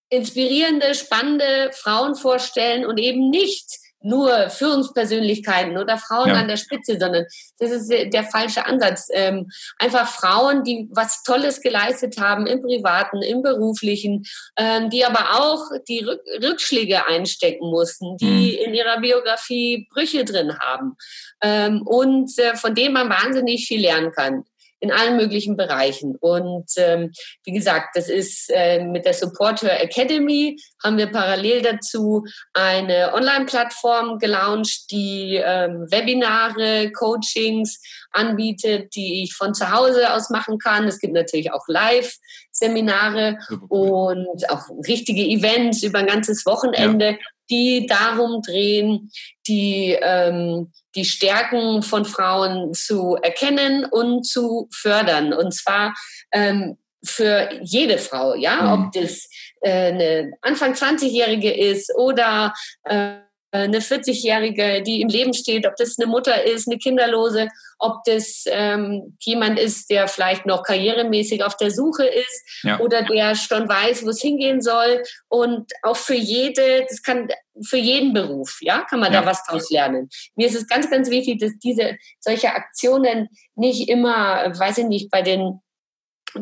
inspirierende, 0.09 0.95
spannende 0.95 1.71
Frauen 1.73 2.15
vorstellen 2.15 2.85
und 2.85 2.97
eben 2.97 3.29
nicht 3.29 3.77
nur 4.07 4.49
Führungspersönlichkeiten 4.49 5.77
oder 5.77 5.97
Frauen 5.97 6.29
ja. 6.29 6.35
an 6.35 6.47
der 6.47 6.57
Spitze, 6.57 6.97
sondern 6.99 7.25
das 7.59 7.71
ist 7.71 7.89
der, 7.89 8.23
falsche 8.23 8.65
Ansatz. 8.65 9.07
Ähm, 9.11 9.49
einfach 9.77 10.07
Frauen, 10.07 10.63
die 10.63 10.87
was 10.91 11.23
Tolles 11.23 11.61
geleistet 11.61 12.19
haben 12.19 12.45
im 12.47 12.61
privaten, 12.61 13.21
im 13.21 13.41
beruflichen, 13.41 14.25
ähm, 14.57 14.89
die 14.89 15.05
aber 15.05 15.39
auch 15.39 15.63
die 15.87 15.99
Rück 15.99 16.21
Rückschläge 16.43 17.07
einstecken 17.07 17.69
mussten, 17.69 18.17
die 18.17 18.57
mhm. 18.59 18.65
in 18.65 18.73
ihrer 18.73 18.99
Biografie 18.99 19.87
Brüche 19.91 20.25
drin 20.25 20.57
haben 20.59 20.95
ähm, 21.41 21.81
und 21.83 22.37
äh, 22.39 22.55
von 22.55 22.75
denen 22.75 22.93
man 22.93 23.09
wahnsinnig 23.09 23.67
viel 23.67 23.81
lernen 23.81 24.11
kann 24.11 24.43
in 24.79 24.91
allen 24.91 25.17
möglichen 25.17 25.57
Bereichen. 25.57 26.15
Und 26.19 26.71
ähm, 26.77 27.11
wie 27.43 27.51
gesagt, 27.51 27.95
das 27.95 28.09
ist 28.09 28.49
äh, 28.53 28.83
mit 28.83 29.05
der 29.05 29.13
Supporter 29.13 29.81
Academy 29.81 30.57
haben 30.83 30.97
wir 30.97 31.07
parallel 31.07 31.61
dazu 31.61 32.25
eine 32.53 33.13
Online-Plattform 33.13 34.19
gelauncht, 34.19 34.91
die 34.91 35.41
ähm, 35.43 35.87
Webinare, 35.89 36.91
Coachings 36.91 37.81
anbietet, 38.11 38.95
die 38.95 39.23
ich 39.23 39.33
von 39.33 39.53
zu 39.53 39.71
Hause 39.71 40.13
aus 40.13 40.29
machen 40.29 40.59
kann. 40.59 40.87
Es 40.87 40.99
gibt 40.99 41.13
natürlich 41.13 41.51
auch 41.51 41.67
Live-Seminare 41.67 43.37
und 43.69 44.49
auch 44.49 44.69
richtige 44.87 45.23
Events 45.23 45.83
über 45.83 45.99
ein 45.99 46.07
ganzes 46.07 46.45
Wochenende. 46.45 47.11
Ja 47.11 47.17
die 47.49 47.85
darum 47.87 48.41
drehen, 48.41 49.11
die, 49.47 49.97
ähm, 50.01 50.71
die 50.95 51.05
Stärken 51.05 51.83
von 51.83 52.05
Frauen 52.05 52.73
zu 52.73 53.15
erkennen 53.15 53.85
und 53.85 54.25
zu 54.25 54.67
fördern. 54.71 55.33
Und 55.33 55.53
zwar 55.53 55.93
ähm, 56.31 56.77
für 57.03 57.49
jede 57.61 57.97
Frau, 57.97 58.35
ja, 58.35 58.61
mhm. 58.61 58.71
ob 58.85 58.91
das 58.91 59.29
äh, 59.61 59.91
eine 59.91 60.31
Anfang 60.41 60.73
20-Jährige 60.73 61.53
ist 61.53 61.93
oder 61.95 62.53
äh, 62.83 63.26
eine 63.51 63.79
40-Jährige, 63.79 64.83
die 64.83 65.01
im 65.01 65.07
Leben 65.07 65.33
steht, 65.33 65.65
ob 65.65 65.75
das 65.77 65.97
eine 65.97 66.07
Mutter 66.07 66.43
ist, 66.43 66.67
eine 66.67 66.77
Kinderlose, 66.77 67.47
ob 67.79 68.03
das 68.05 68.43
ähm, 68.47 69.17
jemand 69.21 69.59
ist, 69.59 69.89
der 69.89 70.07
vielleicht 70.07 70.45
noch 70.45 70.63
karrieremäßig 70.63 71.43
auf 71.43 71.57
der 71.57 71.71
Suche 71.71 72.05
ist 72.05 72.61
ja. 72.63 72.79
oder 72.79 73.03
der 73.03 73.35
schon 73.35 73.69
weiß, 73.69 74.05
wo 74.05 74.09
es 74.09 74.21
hingehen 74.21 74.61
soll. 74.61 75.03
Und 75.29 75.71
auch 75.83 75.95
für 75.95 76.15
jede, 76.15 76.85
das 76.89 77.01
kann 77.01 77.29
für 77.63 77.77
jeden 77.77 78.13
Beruf, 78.13 78.57
ja, 78.61 78.85
kann 78.89 78.99
man 78.99 79.13
ja. 79.13 79.21
da 79.21 79.27
was 79.27 79.45
draus 79.45 79.69
lernen. 79.69 80.09
Mir 80.35 80.47
ist 80.47 80.55
es 80.55 80.67
ganz, 80.67 80.89
ganz 80.89 81.09
wichtig, 81.09 81.39
dass 81.39 81.53
diese 81.63 81.95
solche 82.19 82.49
Aktionen 82.49 83.29
nicht 83.55 83.87
immer, 83.89 84.51
weiß 84.57 84.79
ich 84.79 84.85
nicht, 84.85 85.09
bei 85.09 85.21
den 85.21 85.61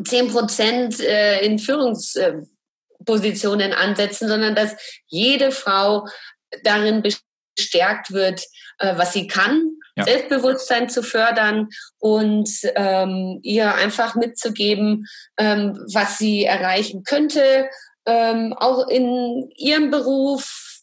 10 0.04 0.28
Prozent 0.28 1.00
äh, 1.00 1.44
in 1.44 1.58
Führungspositionen 1.58 3.72
ansetzen, 3.72 4.28
sondern 4.28 4.54
dass 4.54 4.76
jede 5.06 5.50
Frau 5.52 6.06
darin 6.62 7.02
bestärkt 7.02 8.12
wird, 8.12 8.42
äh, 8.78 8.96
was 8.96 9.12
sie 9.12 9.26
kann, 9.26 9.76
ja. 9.96 10.04
Selbstbewusstsein 10.04 10.88
zu 10.88 11.02
fördern 11.02 11.68
und 11.98 12.50
ähm, 12.74 13.40
ihr 13.42 13.74
einfach 13.74 14.14
mitzugeben, 14.14 15.06
ähm, 15.38 15.78
was 15.92 16.18
sie 16.18 16.44
erreichen 16.44 17.02
könnte, 17.02 17.68
ähm, 18.04 18.52
auch 18.52 18.88
in 18.88 19.50
ihrem 19.56 19.90
Beruf, 19.90 20.82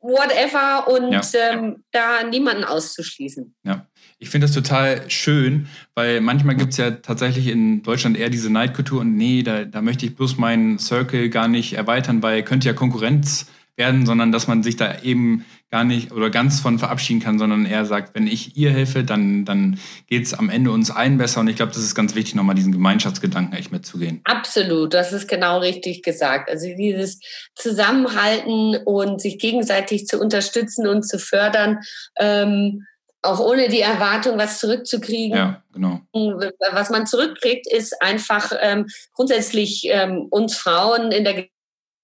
whatever, 0.00 0.88
und 0.88 1.12
ja. 1.12 1.20
ähm, 1.34 1.84
da 1.90 2.22
niemanden 2.22 2.64
auszuschließen. 2.64 3.54
Ja. 3.64 3.86
Ich 4.22 4.28
finde 4.28 4.46
das 4.46 4.54
total 4.54 5.10
schön, 5.10 5.68
weil 5.94 6.20
manchmal 6.20 6.54
gibt 6.54 6.72
es 6.72 6.76
ja 6.76 6.90
tatsächlich 6.90 7.46
in 7.46 7.82
Deutschland 7.82 8.18
eher 8.18 8.28
diese 8.28 8.50
Neidkultur 8.50 9.00
und 9.00 9.16
nee, 9.16 9.42
da, 9.42 9.64
da 9.64 9.80
möchte 9.80 10.04
ich 10.04 10.14
bloß 10.14 10.36
meinen 10.36 10.78
Circle 10.78 11.30
gar 11.30 11.48
nicht 11.48 11.72
erweitern, 11.72 12.22
weil 12.22 12.42
könnte 12.42 12.68
ja 12.68 12.74
Konkurrenz 12.74 13.46
werden, 13.76 14.06
sondern 14.06 14.32
dass 14.32 14.46
man 14.46 14.62
sich 14.62 14.76
da 14.76 15.00
eben 15.02 15.44
gar 15.70 15.84
nicht 15.84 16.12
oder 16.12 16.30
ganz 16.30 16.60
von 16.60 16.78
verabschieden 16.78 17.20
kann, 17.20 17.38
sondern 17.38 17.64
eher 17.64 17.84
sagt, 17.84 18.14
wenn 18.14 18.26
ich 18.26 18.56
ihr 18.56 18.70
helfe, 18.72 19.04
dann, 19.04 19.44
dann 19.44 19.78
geht 20.08 20.26
es 20.26 20.34
am 20.34 20.50
Ende 20.50 20.72
uns 20.72 20.90
allen 20.90 21.16
besser. 21.16 21.40
Und 21.40 21.48
ich 21.48 21.56
glaube, 21.56 21.72
das 21.72 21.82
ist 21.82 21.94
ganz 21.94 22.14
wichtig, 22.14 22.34
nochmal 22.34 22.56
diesen 22.56 22.72
Gemeinschaftsgedanken 22.72 23.56
echt 23.56 23.70
mitzugehen. 23.70 24.20
Absolut, 24.24 24.94
das 24.94 25.12
ist 25.12 25.28
genau 25.28 25.58
richtig 25.58 26.02
gesagt. 26.02 26.50
Also 26.50 26.66
dieses 26.76 27.20
Zusammenhalten 27.54 28.76
und 28.84 29.20
sich 29.20 29.38
gegenseitig 29.38 30.06
zu 30.06 30.20
unterstützen 30.20 30.86
und 30.86 31.04
zu 31.04 31.18
fördern, 31.18 31.78
ähm, 32.18 32.86
auch 33.22 33.38
ohne 33.38 33.68
die 33.68 33.80
Erwartung, 33.80 34.38
was 34.38 34.58
zurückzukriegen. 34.58 35.36
Ja, 35.36 35.62
genau. 35.72 36.00
Was 36.72 36.90
man 36.90 37.06
zurückkriegt, 37.06 37.70
ist 37.70 38.00
einfach 38.00 38.52
ähm, 38.60 38.86
grundsätzlich 39.14 39.82
ähm, 39.84 40.26
uns 40.30 40.56
Frauen 40.56 41.12
in 41.12 41.24
der 41.24 41.46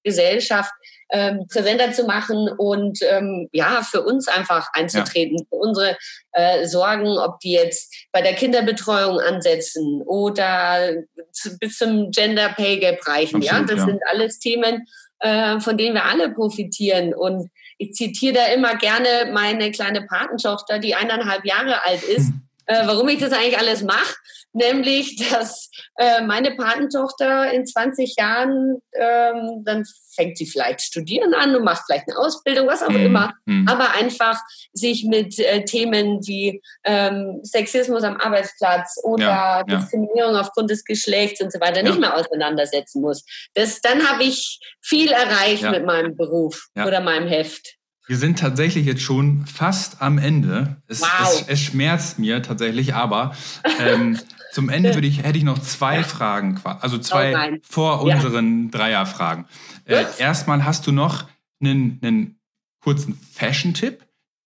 Gesellschaft 0.04 0.72
ähm, 1.10 1.46
präsenter 1.48 1.92
zu 1.92 2.04
machen 2.04 2.48
und 2.58 2.98
ähm, 3.02 3.48
ja, 3.52 3.82
für 3.82 4.02
uns 4.02 4.28
einfach 4.28 4.68
einzutreten, 4.72 5.38
ja. 5.38 5.44
für 5.48 5.56
unsere 5.56 5.96
äh, 6.32 6.66
Sorgen, 6.66 7.18
ob 7.18 7.38
die 7.40 7.52
jetzt 7.52 7.94
bei 8.12 8.22
der 8.22 8.34
Kinderbetreuung 8.34 9.20
ansetzen 9.20 10.02
oder 10.04 10.92
zu, 11.32 11.56
bis 11.58 11.78
zum 11.78 12.10
Gender 12.10 12.48
Pay 12.50 12.78
Gap 12.78 13.06
reichen. 13.06 13.36
Absolut, 13.36 13.68
ja, 13.68 13.74
das 13.74 13.80
ja. 13.80 13.86
sind 13.86 14.00
alles 14.10 14.38
Themen, 14.38 14.86
äh, 15.20 15.60
von 15.60 15.76
denen 15.76 15.94
wir 15.94 16.04
alle 16.04 16.30
profitieren. 16.32 17.14
Und 17.14 17.50
ich 17.78 17.92
zitiere 17.92 18.34
da 18.34 18.46
immer 18.46 18.76
gerne 18.76 19.30
meine 19.32 19.70
kleine 19.70 20.02
Patentochter, 20.02 20.78
die 20.78 20.94
eineinhalb 20.94 21.44
Jahre 21.44 21.84
alt 21.84 22.02
ist. 22.02 22.28
Hm. 22.28 22.42
Äh, 22.66 22.86
warum 22.86 23.08
ich 23.08 23.20
das 23.20 23.32
eigentlich 23.32 23.58
alles 23.58 23.82
mache, 23.82 24.14
nämlich, 24.52 25.16
dass 25.30 25.70
äh, 25.96 26.22
meine 26.22 26.56
Patentochter 26.56 27.52
in 27.52 27.66
20 27.66 28.16
Jahren, 28.18 28.78
ähm, 28.92 29.62
dann 29.64 29.84
fängt 30.14 30.38
sie 30.38 30.46
vielleicht 30.46 30.80
studieren 30.80 31.34
an 31.34 31.54
und 31.54 31.64
macht 31.64 31.82
vielleicht 31.86 32.08
eine 32.08 32.18
Ausbildung, 32.18 32.66
was 32.66 32.82
auch 32.82 32.88
mhm. 32.88 33.06
immer, 33.06 33.34
mhm. 33.44 33.68
aber 33.68 33.94
einfach 33.94 34.40
sich 34.72 35.04
mit 35.04 35.38
äh, 35.38 35.64
Themen 35.64 36.26
wie 36.26 36.60
ähm, 36.84 37.40
Sexismus 37.42 38.02
am 38.02 38.16
Arbeitsplatz 38.16 38.98
oder 39.02 39.24
ja, 39.24 39.62
Diskriminierung 39.64 40.34
ja. 40.34 40.40
aufgrund 40.40 40.70
des 40.70 40.84
Geschlechts 40.84 41.40
und 41.40 41.52
so 41.52 41.60
weiter 41.60 41.78
ja. 41.78 41.82
nicht 41.84 42.00
mehr 42.00 42.16
auseinandersetzen 42.16 43.02
muss. 43.02 43.24
Das, 43.54 43.80
dann 43.80 44.08
habe 44.08 44.24
ich 44.24 44.58
viel 44.80 45.12
erreicht 45.12 45.62
mit 45.62 45.84
meinem 45.84 46.16
Beruf 46.16 46.68
oder 46.74 47.00
meinem 47.00 47.28
Heft. 47.28 47.76
Wir 48.06 48.16
sind 48.16 48.38
tatsächlich 48.38 48.86
jetzt 48.86 49.02
schon 49.02 49.46
fast 49.46 50.00
am 50.00 50.18
Ende. 50.18 50.76
Es, 50.86 51.02
wow. 51.02 51.08
es, 51.22 51.48
es 51.48 51.60
schmerzt 51.60 52.18
mir 52.18 52.40
tatsächlich, 52.42 52.94
aber 52.94 53.34
ähm, 53.80 54.18
zum 54.52 54.68
Ende 54.68 54.94
würde 54.94 55.08
ich, 55.08 55.22
hätte 55.22 55.38
ich 55.38 55.44
noch 55.44 55.58
zwei 55.58 55.96
ja. 55.96 56.02
Fragen, 56.04 56.60
also 56.64 56.98
zwei 56.98 57.54
oh 57.54 57.56
vor 57.68 58.02
unseren 58.02 58.64
ja. 58.64 58.70
Dreierfragen. 58.70 59.46
Äh, 59.84 60.04
erstmal 60.18 60.64
hast 60.64 60.86
du 60.86 60.92
noch 60.92 61.24
einen, 61.60 61.98
einen 62.02 62.38
kurzen 62.80 63.18
Fashion-Tipp, 63.32 64.04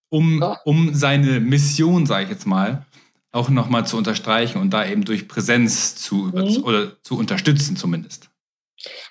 um, 0.08 0.42
oh. 0.42 0.56
um 0.64 0.94
seine 0.94 1.40
Mission, 1.40 2.06
sage 2.06 2.24
ich 2.24 2.30
jetzt 2.30 2.46
mal, 2.46 2.86
auch 3.30 3.50
nochmal 3.50 3.86
zu 3.86 3.96
unterstreichen 3.96 4.58
und 4.58 4.70
da 4.70 4.86
eben 4.86 5.04
durch 5.04 5.28
Präsenz 5.28 5.96
zu, 5.96 6.32
mhm. 6.34 6.64
oder 6.64 7.02
zu 7.02 7.18
unterstützen 7.18 7.76
zumindest. 7.76 8.29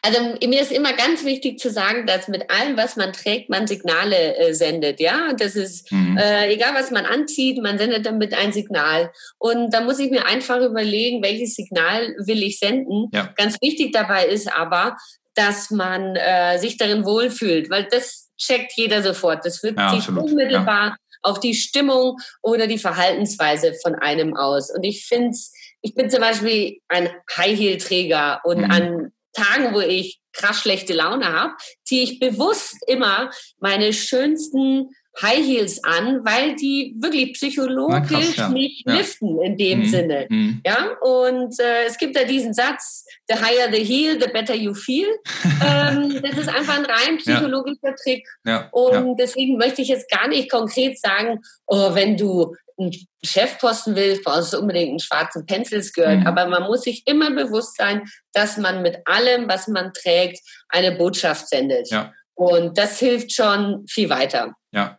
Also 0.01 0.19
mir 0.47 0.61
ist 0.61 0.71
immer 0.71 0.93
ganz 0.93 1.23
wichtig 1.25 1.59
zu 1.59 1.69
sagen, 1.69 2.05
dass 2.07 2.27
mit 2.27 2.49
allem, 2.49 2.77
was 2.77 2.95
man 2.95 3.13
trägt, 3.13 3.49
man 3.49 3.67
Signale 3.67 4.35
äh, 4.37 4.53
sendet. 4.53 4.99
Ja, 4.99 5.33
das 5.33 5.55
ist 5.55 5.91
mhm. 5.91 6.17
äh, 6.17 6.51
egal, 6.51 6.73
was 6.73 6.91
man 6.91 7.05
anzieht, 7.05 7.61
man 7.61 7.77
sendet 7.77 8.05
damit 8.05 8.33
ein 8.33 8.51
Signal. 8.51 9.11
Und 9.37 9.73
da 9.73 9.81
muss 9.81 9.99
ich 9.99 10.09
mir 10.09 10.25
einfach 10.25 10.59
überlegen, 10.61 11.21
welches 11.21 11.55
Signal 11.55 12.15
will 12.17 12.41
ich 12.41 12.59
senden. 12.59 13.09
Ja. 13.13 13.33
Ganz 13.35 13.57
wichtig 13.61 13.93
dabei 13.93 14.25
ist 14.25 14.51
aber, 14.51 14.97
dass 15.35 15.69
man 15.69 16.15
äh, 16.15 16.57
sich 16.57 16.77
darin 16.77 17.05
wohlfühlt, 17.05 17.69
weil 17.69 17.87
das 17.91 18.29
checkt 18.37 18.73
jeder 18.75 19.03
sofort. 19.03 19.45
Das 19.45 19.61
wirkt 19.63 19.79
ja, 19.79 19.89
sich 19.91 19.99
absolut. 19.99 20.31
unmittelbar 20.31 20.87
ja. 20.89 20.95
auf 21.21 21.39
die 21.39 21.53
Stimmung 21.53 22.17
oder 22.41 22.67
die 22.67 22.79
Verhaltensweise 22.79 23.73
von 23.83 23.95
einem 23.95 24.35
aus. 24.35 24.71
Und 24.71 24.83
ich 24.83 25.05
finde 25.05 25.37
ich 25.81 25.95
bin 25.95 26.09
zum 26.09 26.19
Beispiel 26.19 26.79
ein 26.89 27.09
High-Heel-Träger 27.37 28.41
und 28.43 28.59
mhm. 28.59 28.71
an 28.71 29.11
Tagen, 29.33 29.73
wo 29.73 29.79
ich 29.79 30.19
krass 30.31 30.61
schlechte 30.61 30.93
Laune 30.93 31.31
habe, 31.31 31.53
ziehe 31.83 32.03
ich 32.03 32.19
bewusst 32.19 32.75
immer 32.87 33.31
meine 33.59 33.93
schönsten 33.93 34.89
High 35.21 35.45
Heels 35.45 35.83
an, 35.83 36.23
weil 36.23 36.55
die 36.55 36.95
wirklich 36.97 37.33
psychologisch 37.33 38.09
krass, 38.09 38.35
ja. 38.35 38.49
nicht 38.49 38.87
ja. 38.87 38.95
liften 38.95 39.41
in 39.41 39.57
dem 39.57 39.79
mhm. 39.79 39.85
Sinne. 39.85 40.27
Mhm. 40.29 40.61
Ja, 40.65 40.91
und 41.01 41.59
äh, 41.59 41.85
es 41.87 41.97
gibt 41.97 42.15
ja 42.15 42.23
diesen 42.23 42.53
Satz, 42.53 43.05
the 43.27 43.35
higher 43.35 43.71
the 43.71 43.83
heel, 43.83 44.19
the 44.21 44.29
better 44.31 44.55
you 44.55 44.73
feel. 44.73 45.07
ähm, 45.65 46.21
das 46.21 46.37
ist 46.37 46.49
einfach 46.49 46.77
ein 46.77 46.85
rein 46.85 47.17
psychologischer 47.17 47.79
ja. 47.83 47.95
Trick. 48.03 48.27
Und 48.71 49.19
deswegen 49.19 49.57
möchte 49.57 49.81
ich 49.81 49.89
jetzt 49.89 50.09
gar 50.09 50.27
nicht 50.27 50.49
konkret 50.49 50.99
sagen, 50.99 51.39
oh, 51.67 51.93
wenn 51.93 52.15
du 52.15 52.55
einen 52.79 52.93
Chefposten 53.23 53.95
willst, 53.95 54.23
brauchst 54.23 54.53
du 54.53 54.59
unbedingt 54.59 54.89
einen 54.89 54.99
schwarzen 54.99 55.45
Pencilskirt. 55.45 56.19
Mhm. 56.19 56.27
Aber 56.27 56.47
man 56.47 56.63
muss 56.63 56.83
sich 56.83 57.03
immer 57.05 57.31
bewusst 57.31 57.75
sein, 57.75 58.03
dass 58.33 58.57
man 58.57 58.81
mit 58.81 58.99
allem, 59.05 59.49
was 59.49 59.67
man 59.67 59.91
trägt, 59.93 60.39
eine 60.69 60.93
Botschaft 60.93 61.49
sendet. 61.49 61.89
Ja. 61.89 62.13
Und 62.35 62.77
das 62.77 62.99
hilft 62.99 63.33
schon 63.33 63.85
viel 63.89 64.09
weiter. 64.09 64.53
Ja, 64.71 64.97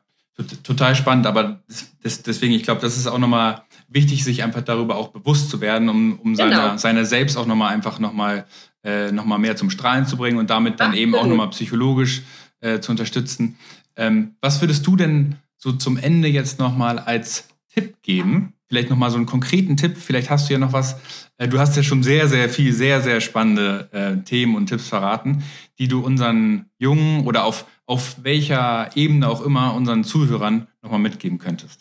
total 0.63 0.95
spannend. 0.95 1.27
Aber 1.27 1.63
das, 2.03 2.23
deswegen, 2.23 2.55
ich 2.55 2.63
glaube, 2.63 2.81
das 2.81 2.97
ist 2.97 3.07
auch 3.07 3.19
nochmal 3.19 3.63
wichtig, 3.89 4.25
sich 4.25 4.43
einfach 4.43 4.63
darüber 4.63 4.97
auch 4.97 5.09
bewusst 5.09 5.51
zu 5.51 5.61
werden, 5.61 5.89
um, 5.89 6.19
um 6.19 6.35
genau. 6.35 6.51
seine, 6.51 6.79
seine 6.79 7.05
selbst 7.05 7.37
auch 7.37 7.47
nochmal 7.47 7.73
einfach 7.73 7.99
nochmal 7.99 8.47
äh, 8.85 9.13
noch 9.13 9.27
mehr 9.39 9.57
zum 9.57 9.71
Strahlen 9.71 10.07
zu 10.07 10.17
bringen 10.17 10.39
und 10.39 10.51
damit 10.51 10.81
dann 10.81 10.89
Absolut. 10.89 11.03
eben 11.03 11.15
auch 11.15 11.27
nochmal 11.27 11.51
psychologisch 11.51 12.23
äh, 12.61 12.81
zu 12.81 12.93
unterstützen. 12.93 13.57
Ähm, 13.97 14.37
was 14.41 14.61
würdest 14.61 14.87
du 14.87 14.97
denn 14.97 15.37
so 15.57 15.73
zum 15.73 15.97
Ende 15.99 16.29
jetzt 16.29 16.59
nochmal 16.59 16.99
als 16.99 17.49
Tipp 17.73 17.97
geben? 18.03 18.55
Vielleicht 18.69 18.89
nochmal 18.89 19.11
so 19.11 19.17
einen 19.17 19.27
konkreten 19.27 19.77
Tipp. 19.77 19.97
Vielleicht 19.99 20.31
hast 20.31 20.49
du 20.49 20.53
ja 20.53 20.59
noch 20.59 20.73
was. 20.73 20.97
Äh, 21.39 21.49
du 21.49 21.59
hast 21.59 21.77
ja 21.77 21.83
schon 21.83 22.03
sehr, 22.03 22.29
sehr 22.29 22.49
viel, 22.49 22.73
sehr, 22.73 23.03
sehr 23.03 23.21
spannende 23.21 23.89
äh, 23.93 24.25
Themen 24.25 24.55
und 24.55 24.67
Tipps 24.67 24.89
verraten, 24.89 25.43
die 25.79 25.89
du 25.89 26.01
unseren 26.01 26.67
Jungen 26.79 27.27
oder 27.27 27.45
auf, 27.45 27.67
auf 27.91 28.23
welcher 28.23 28.89
Ebene 28.95 29.29
auch 29.29 29.41
immer 29.41 29.75
unseren 29.75 30.05
Zuhörern 30.05 30.69
nochmal 30.81 31.01
mitgeben 31.01 31.39
könntest. 31.39 31.81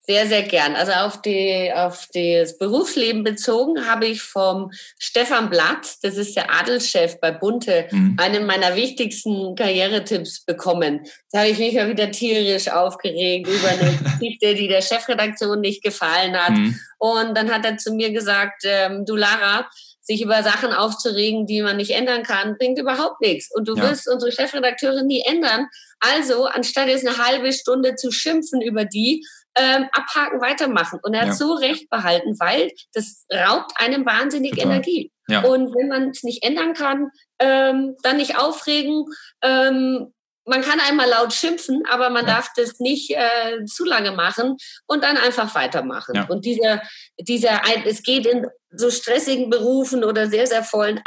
Sehr, 0.00 0.26
sehr 0.26 0.42
gern. 0.42 0.76
Also 0.76 0.92
auf, 0.92 1.22
die, 1.22 1.72
auf 1.74 2.08
das 2.12 2.58
Berufsleben 2.58 3.24
bezogen 3.24 3.86
habe 3.86 4.06
ich 4.06 4.20
vom 4.20 4.70
Stefan 4.98 5.48
Blatt, 5.48 5.96
das 6.02 6.16
ist 6.18 6.36
der 6.36 6.52
Adelschef 6.52 7.18
bei 7.20 7.32
Bunte, 7.32 7.88
mhm. 7.90 8.16
einen 8.20 8.44
meiner 8.44 8.76
wichtigsten 8.76 9.56
Karrieretipps 9.56 10.44
bekommen. 10.44 11.06
Da 11.32 11.38
habe 11.38 11.48
ich 11.48 11.58
mich 11.58 11.74
mal 11.74 11.88
wieder 11.88 12.10
tierisch 12.10 12.68
aufgeregt 12.68 13.48
über 13.48 13.68
eine 13.68 13.96
Geschichte, 14.20 14.54
die 14.54 14.68
der 14.68 14.82
Chefredaktion 14.82 15.62
nicht 15.62 15.82
gefallen 15.82 16.36
hat. 16.36 16.52
Mhm. 16.52 16.78
Und 16.98 17.34
dann 17.34 17.50
hat 17.50 17.64
er 17.64 17.78
zu 17.78 17.94
mir 17.94 18.12
gesagt, 18.12 18.62
ähm, 18.64 19.06
du 19.06 19.16
Lara, 19.16 19.66
sich 20.06 20.22
über 20.22 20.42
Sachen 20.42 20.72
aufzuregen, 20.72 21.46
die 21.46 21.62
man 21.62 21.76
nicht 21.76 21.90
ändern 21.90 22.22
kann, 22.22 22.56
bringt 22.56 22.78
überhaupt 22.78 23.20
nichts. 23.20 23.50
Und 23.54 23.66
du 23.66 23.74
ja. 23.74 23.82
wirst 23.82 24.08
unsere 24.08 24.30
Chefredakteurin 24.30 25.06
nie 25.06 25.22
ändern. 25.26 25.66
Also, 25.98 26.46
anstatt 26.46 26.88
jetzt 26.88 27.06
eine 27.06 27.18
halbe 27.18 27.52
Stunde 27.52 27.96
zu 27.96 28.12
schimpfen 28.12 28.60
über 28.60 28.84
die, 28.84 29.26
ähm, 29.56 29.86
abhaken, 29.92 30.40
weitermachen. 30.40 31.00
Und 31.02 31.14
er 31.14 31.22
hat 31.22 31.28
ja. 31.28 31.34
so 31.34 31.54
recht 31.54 31.90
behalten, 31.90 32.38
weil 32.38 32.70
das 32.92 33.26
raubt 33.32 33.72
einem 33.76 34.06
wahnsinnig 34.06 34.52
Total. 34.52 34.66
Energie. 34.66 35.12
Ja. 35.28 35.42
Und 35.42 35.74
wenn 35.74 35.88
man 35.88 36.10
es 36.10 36.22
nicht 36.22 36.44
ändern 36.44 36.74
kann, 36.74 37.10
ähm, 37.40 37.96
dann 38.02 38.18
nicht 38.18 38.38
aufregen. 38.38 39.06
Ähm, 39.42 40.12
man 40.46 40.62
kann 40.62 40.80
einmal 40.80 41.08
laut 41.08 41.32
schimpfen, 41.32 41.82
aber 41.90 42.08
man 42.08 42.26
ja. 42.26 42.34
darf 42.34 42.50
das 42.56 42.78
nicht 42.78 43.10
äh, 43.10 43.64
zu 43.66 43.84
lange 43.84 44.12
machen 44.12 44.56
und 44.86 45.02
dann 45.02 45.16
einfach 45.16 45.54
weitermachen. 45.54 46.14
Ja. 46.14 46.26
Und 46.28 46.44
dieser, 46.44 46.82
dieser, 47.18 47.60
es 47.84 48.02
geht 48.02 48.26
in 48.26 48.46
so 48.70 48.90
stressigen 48.90 49.50
Berufen 49.50 50.04
oder 50.04 50.28
sehr, 50.28 50.46
sehr 50.46 50.62
vollen 50.62 51.00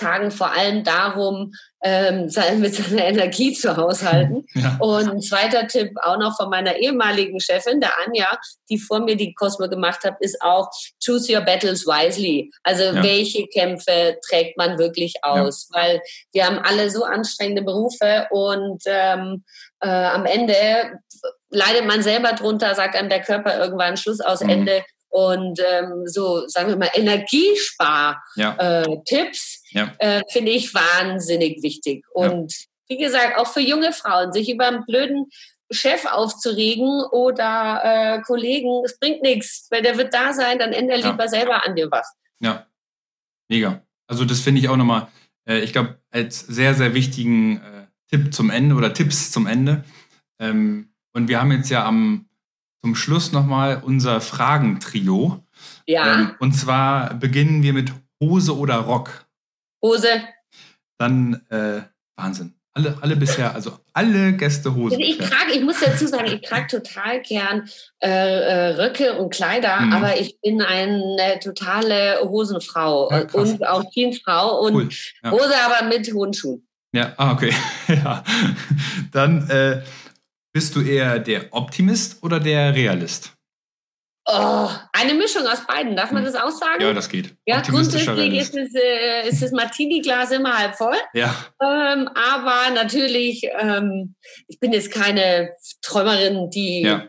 Arbeitsalltagen 0.00 0.30
vor 0.30 0.52
allem 0.52 0.84
darum, 0.84 1.52
ähm, 1.82 2.30
mit 2.58 2.74
seiner 2.74 3.04
Energie 3.04 3.52
zu 3.52 3.76
haushalten. 3.76 4.44
Ja. 4.54 4.76
Und 4.80 5.08
ein 5.08 5.20
zweiter 5.20 5.66
Tipp 5.68 5.92
auch 6.02 6.18
noch 6.18 6.36
von 6.36 6.50
meiner 6.50 6.76
ehemaligen 6.76 7.40
Chefin, 7.40 7.80
der 7.80 7.92
Anja, 8.04 8.26
die 8.68 8.78
vor 8.78 9.00
mir 9.00 9.16
die 9.16 9.32
Cosmo 9.32 9.68
gemacht 9.68 10.02
hat, 10.04 10.16
ist 10.20 10.42
auch 10.42 10.68
choose 11.02 11.32
your 11.32 11.40
battles 11.40 11.86
wisely. 11.86 12.50
Also 12.64 12.82
ja. 12.82 13.02
welche 13.02 13.46
Kämpfe 13.46 14.18
trägt 14.28 14.58
man 14.58 14.78
wirklich 14.78 15.14
aus? 15.22 15.68
Ja. 15.72 15.80
Weil 15.80 16.02
wir 16.32 16.46
haben 16.46 16.58
alle 16.58 16.90
so 16.90 17.04
anstrengende 17.04 17.62
Berufe 17.62 18.26
und 18.30 18.82
ähm, 18.86 19.44
äh, 19.80 19.88
am 19.88 20.26
Ende 20.26 20.98
leidet 21.50 21.86
man 21.86 22.02
selber 22.02 22.32
drunter, 22.32 22.74
sagt 22.74 22.96
einem 22.96 23.08
der 23.08 23.22
Körper 23.22 23.56
irgendwann 23.56 23.96
Schluss 23.96 24.20
aus 24.20 24.42
mhm. 24.42 24.50
Und 25.10 25.60
ähm, 25.70 26.06
so, 26.06 26.46
sagen 26.46 26.68
wir 26.68 26.76
mal, 26.76 26.88
Energiespar-Tipps 26.94 29.62
ja. 29.72 29.82
äh, 29.82 29.88
ja. 29.88 29.92
äh, 29.98 30.22
finde 30.30 30.52
ich 30.52 30.72
wahnsinnig 30.72 31.62
wichtig. 31.62 32.06
Und 32.12 32.52
ja. 32.52 32.58
wie 32.88 32.96
gesagt, 32.96 33.36
auch 33.36 33.48
für 33.48 33.60
junge 33.60 33.92
Frauen, 33.92 34.32
sich 34.32 34.48
über 34.48 34.68
einen 34.68 34.86
blöden 34.86 35.28
Chef 35.70 36.06
aufzuregen 36.06 37.02
oder 37.12 37.82
äh, 37.84 38.22
Kollegen, 38.22 38.82
es 38.84 38.98
bringt 38.98 39.20
nichts, 39.22 39.68
weil 39.70 39.82
der 39.82 39.98
wird 39.98 40.14
da 40.14 40.32
sein, 40.32 40.58
dann 40.58 40.72
ändert 40.72 41.04
lieber 41.04 41.28
selber 41.28 41.66
an 41.66 41.76
dir 41.76 41.90
was. 41.90 42.10
Ja, 42.40 42.66
mega. 43.48 43.82
Also 44.06 44.24
das 44.24 44.40
finde 44.40 44.60
ich 44.60 44.68
auch 44.68 44.76
nochmal, 44.76 45.08
äh, 45.46 45.60
ich 45.60 45.72
glaube, 45.72 45.98
als 46.10 46.40
sehr, 46.40 46.74
sehr 46.74 46.94
wichtigen 46.94 47.58
äh, 47.58 47.86
Tipp 48.10 48.34
zum 48.34 48.50
Ende 48.50 48.74
oder 48.74 48.92
Tipps 48.92 49.30
zum 49.30 49.46
Ende. 49.46 49.84
Ähm, 50.40 50.92
und 51.12 51.28
wir 51.28 51.40
haben 51.40 51.52
jetzt 51.52 51.70
ja 51.70 51.84
am, 51.84 52.28
zum 52.82 52.94
Schluss 52.94 53.32
nochmal 53.32 53.82
unser 53.84 54.20
Fragentrio. 54.20 55.44
Ja. 55.86 56.14
Ähm, 56.14 56.34
und 56.38 56.52
zwar 56.52 57.14
beginnen 57.14 57.62
wir 57.62 57.72
mit 57.72 57.92
Hose 58.22 58.56
oder 58.56 58.76
Rock. 58.76 59.26
Hose. 59.82 60.22
Dann 60.98 61.42
äh, 61.50 61.82
Wahnsinn. 62.16 62.54
Alle, 62.72 62.96
alle 63.00 63.16
bisher, 63.16 63.52
also 63.52 63.78
alle 63.92 64.32
Gäste 64.34 64.74
Hose. 64.74 64.94
Also 64.94 65.04
ich 65.04 65.18
trage, 65.18 65.52
ich 65.54 65.62
muss 65.62 65.80
dazu 65.80 66.06
sagen, 66.06 66.26
ich 66.26 66.48
trage 66.48 66.68
total 66.68 67.20
gern 67.20 67.68
äh, 67.98 68.08
äh, 68.08 68.68
Röcke 68.80 69.18
und 69.18 69.34
Kleider, 69.34 69.80
mhm. 69.80 69.92
aber 69.92 70.20
ich 70.20 70.40
bin 70.40 70.62
eine 70.62 71.40
totale 71.40 72.20
Hosenfrau 72.22 73.10
ja, 73.10 73.26
und 73.32 73.66
auch 73.66 73.84
Jeansfrau 73.92 74.60
und 74.60 74.74
cool. 74.74 74.88
ja. 75.24 75.30
Hose 75.32 75.54
aber 75.66 75.88
mit 75.88 76.12
hohen 76.14 76.32
Schuhen. 76.32 76.64
Ja, 76.92 77.12
ah, 77.16 77.32
okay. 77.32 77.52
ja. 77.88 78.22
Dann 79.12 79.50
äh, 79.50 79.82
bist 80.52 80.74
du 80.76 80.82
eher 80.82 81.18
der 81.18 81.52
Optimist 81.52 82.22
oder 82.22 82.40
der 82.40 82.74
Realist? 82.74 83.32
Oh, 84.26 84.68
eine 84.92 85.14
Mischung 85.14 85.46
aus 85.46 85.66
beiden. 85.66 85.96
Darf 85.96 86.12
man 86.12 86.24
hm. 86.24 86.32
das 86.32 86.40
auch 86.40 86.50
sagen? 86.50 86.82
Ja, 86.82 86.92
das 86.92 87.08
geht. 87.08 87.34
Ja, 87.46 87.62
grundsätzlich 87.62 88.34
ist 88.34 88.54
das, 88.54 88.68
äh, 88.74 89.28
ist 89.28 89.42
das 89.42 89.50
Martini-Glas 89.50 90.30
immer 90.30 90.56
halb 90.56 90.76
voll. 90.76 90.96
Ja. 91.14 91.34
Ähm, 91.60 92.08
aber 92.08 92.70
natürlich, 92.74 93.48
ähm, 93.58 94.14
ich 94.46 94.60
bin 94.60 94.72
jetzt 94.72 94.92
keine 94.92 95.50
Träumerin, 95.82 96.50
die 96.50 96.82
ja. 96.82 97.08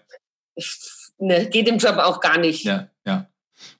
ne, 1.19 1.47
geht 1.47 1.67
im 1.67 1.77
Job 1.77 1.97
auch 1.97 2.21
gar 2.21 2.39
nicht. 2.39 2.63
Ja, 2.63 2.87
ja. 3.05 3.27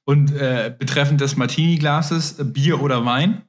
Und 0.04 0.36
äh, 0.36 0.76
betreffend 0.78 1.22
des 1.22 1.36
Martini-Glases, 1.36 2.36
Bier 2.54 2.82
oder 2.82 3.06
Wein? 3.06 3.48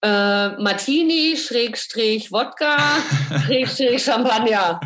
Äh, 0.00 0.48
Martini, 0.60 1.36
Schrägstrich, 1.36 2.30
Wodka, 2.30 2.76
Schrägstrich, 3.46 4.02
Champagner. 4.04 4.80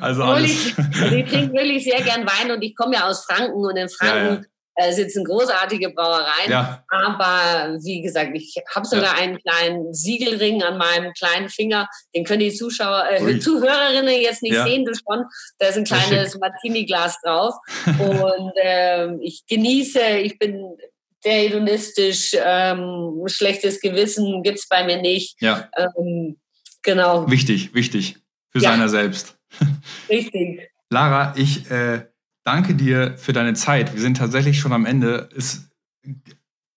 Also 0.00 0.22
alles. 0.22 0.50
Ich, 0.50 0.78
also 0.78 1.16
ich 1.16 1.30
trinke 1.30 1.54
wirklich 1.54 1.84
sehr 1.84 2.02
gern 2.02 2.26
Wein 2.26 2.50
und 2.50 2.62
ich 2.62 2.76
komme 2.76 2.96
ja 2.96 3.08
aus 3.08 3.24
Franken 3.24 3.54
und 3.54 3.76
in 3.76 3.88
Franken 3.88 4.26
ja, 4.26 4.34
ja. 4.34 4.40
Äh, 4.74 4.92
sitzen 4.92 5.24
großartige 5.24 5.90
Brauereien. 5.90 6.50
Ja. 6.50 6.84
Aber 6.88 7.78
wie 7.82 8.02
gesagt, 8.02 8.30
ich 8.34 8.54
habe 8.74 8.86
sogar 8.86 9.16
einen 9.16 9.38
kleinen 9.38 9.92
Siegelring 9.94 10.62
an 10.62 10.76
meinem 10.76 11.12
kleinen 11.14 11.48
Finger. 11.48 11.88
Den 12.14 12.24
können 12.24 12.40
die 12.40 12.54
Zuschauer, 12.54 13.06
äh, 13.10 13.38
Zuhörerinnen 13.40 14.20
jetzt 14.20 14.42
nicht 14.42 14.54
sehen, 14.54 14.84
du 14.84 14.92
schon. 14.94 15.24
Da 15.58 15.68
ist 15.68 15.78
ein 15.78 15.84
kleines 15.84 16.38
Martini-Glas 16.38 17.16
drauf. 17.24 17.54
und 17.86 18.52
äh, 18.62 19.14
ich 19.20 19.46
genieße, 19.48 20.00
ich 20.18 20.38
bin 20.38 20.76
sehr 21.22 21.48
hedonistisch, 21.48 22.36
ähm, 22.38 23.22
schlechtes 23.26 23.80
Gewissen 23.80 24.42
gibt 24.42 24.58
es 24.58 24.68
bei 24.68 24.84
mir 24.84 25.00
nicht. 25.00 25.40
Ja. 25.40 25.68
Ähm, 25.76 26.36
genau. 26.82 27.30
Wichtig, 27.30 27.74
wichtig. 27.74 28.16
Für 28.50 28.60
ja. 28.60 28.70
seiner 28.70 28.88
selbst. 28.88 29.38
Richtig. 30.08 30.70
Lara, 30.90 31.34
ich 31.36 31.70
äh, 31.70 32.06
danke 32.44 32.74
dir 32.74 33.16
für 33.18 33.32
deine 33.32 33.54
Zeit. 33.54 33.92
Wir 33.94 34.00
sind 34.00 34.16
tatsächlich 34.16 34.58
schon 34.58 34.72
am 34.72 34.86
Ende. 34.86 35.28
Es 35.36 35.68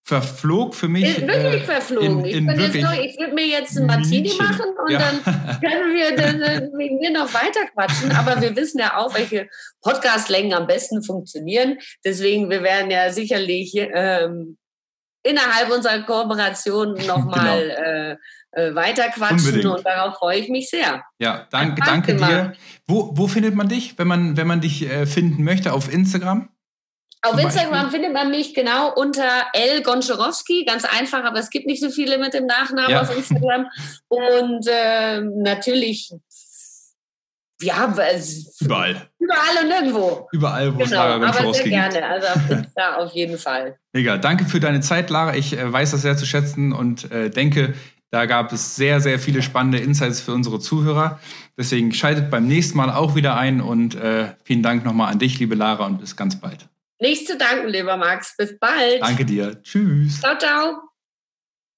verflog 0.03 0.75
für 0.75 0.87
mich. 0.87 1.03
Ist 1.03 1.27
wirklich 1.27 1.63
äh, 1.63 1.65
verflogen. 1.65 2.25
In, 2.25 2.49
in 2.49 2.59
ich, 2.59 2.75
ich 2.75 3.19
würde 3.19 3.33
mir 3.33 3.45
jetzt 3.45 3.77
ein 3.77 3.85
Martini 3.85 4.21
Minchen. 4.21 4.37
machen 4.45 4.65
und 4.85 4.91
ja. 4.91 4.99
dann 4.99 5.23
können 5.61 5.93
wir, 5.93 6.15
dann, 6.15 6.39
wir 6.39 7.11
noch 7.11 7.33
weiter 7.33 7.65
quatschen. 7.73 8.11
Aber 8.11 8.41
wir 8.41 8.55
wissen 8.55 8.79
ja 8.79 8.97
auch, 8.97 9.13
welche 9.13 9.47
Podcastlängen 9.81 10.53
am 10.53 10.67
besten 10.67 11.03
funktionieren. 11.03 11.77
Deswegen, 12.03 12.49
wir 12.49 12.63
werden 12.63 12.89
ja 12.89 13.11
sicherlich 13.11 13.73
ähm, 13.75 14.57
innerhalb 15.23 15.71
unserer 15.71 16.01
Kooperation 16.03 16.93
nochmal 17.07 17.67
genau. 17.67 17.81
äh, 17.81 18.17
äh, 18.53 18.75
weiter 18.75 19.09
quatschen 19.09 19.49
Unbedingt. 19.49 19.65
und 19.65 19.85
darauf 19.85 20.15
freue 20.15 20.39
ich 20.39 20.49
mich 20.49 20.69
sehr. 20.69 21.03
Ja, 21.19 21.47
danke, 21.51 21.81
danke 21.85 22.15
dir. 22.15 22.53
Wo, 22.87 23.11
wo 23.15 23.27
findet 23.27 23.55
man 23.55 23.69
dich, 23.69 23.97
wenn 23.97 24.07
man, 24.07 24.35
wenn 24.35 24.47
man 24.47 24.61
dich 24.61 24.83
äh, 24.83 25.05
finden 25.05 25.43
möchte? 25.43 25.71
Auf 25.71 25.91
Instagram? 25.91 26.49
Auf 27.23 27.39
Instagram 27.39 27.91
findet 27.91 28.13
man 28.13 28.31
mich 28.31 28.55
genau 28.55 28.93
unter 28.95 29.45
L. 29.53 29.83
Gonczarowski, 29.83 30.65
ganz 30.65 30.85
einfach, 30.85 31.23
aber 31.23 31.39
es 31.39 31.51
gibt 31.51 31.67
nicht 31.67 31.81
so 31.81 31.91
viele 31.91 32.17
mit 32.17 32.33
dem 32.33 32.47
Nachnamen 32.47 32.89
ja. 32.89 33.01
auf 33.01 33.15
Instagram. 33.15 33.67
Und 34.07 34.67
äh, 34.67 35.21
natürlich, 35.21 36.11
ja, 37.61 37.93
überall. 38.59 39.07
Überall 39.19 39.61
und 39.61 39.67
nirgendwo. 39.67 40.27
Überall, 40.31 40.73
wo 40.73 40.79
genau, 40.79 40.85
es 40.85 40.91
Lara 40.91 41.17
Gonczarowski 41.19 41.75
aber 41.75 41.91
sehr 41.91 41.91
gerne, 41.91 42.07
also 42.07 42.27
auf 42.27 42.49
Insta 42.49 42.95
auf 42.97 43.11
jeden 43.13 43.37
Fall. 43.37 43.77
Mega, 43.93 44.17
danke 44.17 44.45
für 44.45 44.59
deine 44.59 44.81
Zeit, 44.81 45.11
Lara. 45.11 45.35
Ich 45.35 45.53
äh, 45.53 45.71
weiß 45.71 45.91
das 45.91 46.01
sehr 46.01 46.17
zu 46.17 46.25
schätzen 46.25 46.73
und 46.73 47.11
äh, 47.11 47.29
denke, 47.29 47.75
da 48.09 48.25
gab 48.25 48.51
es 48.51 48.75
sehr, 48.75 48.99
sehr 48.99 49.19
viele 49.19 49.43
spannende 49.43 49.77
Insights 49.77 50.21
für 50.21 50.33
unsere 50.33 50.59
Zuhörer. 50.59 51.19
Deswegen 51.55 51.93
schaltet 51.93 52.31
beim 52.31 52.47
nächsten 52.47 52.77
Mal 52.77 52.89
auch 52.89 53.13
wieder 53.13 53.37
ein 53.37 53.61
und 53.61 53.93
äh, 53.93 54.33
vielen 54.43 54.63
Dank 54.63 54.83
nochmal 54.83 55.11
an 55.11 55.19
dich, 55.19 55.37
liebe 55.37 55.53
Lara, 55.53 55.85
und 55.85 55.99
bis 55.99 56.15
ganz 56.15 56.39
bald. 56.39 56.70
Nichts 57.01 57.25
zu 57.25 57.37
danken, 57.37 57.67
lieber 57.67 57.97
Max. 57.97 58.35
Bis 58.37 58.57
bald. 58.59 59.01
Danke 59.01 59.25
dir. 59.25 59.61
Tschüss. 59.63 60.21
Ciao, 60.21 60.37
ciao. 60.37 60.90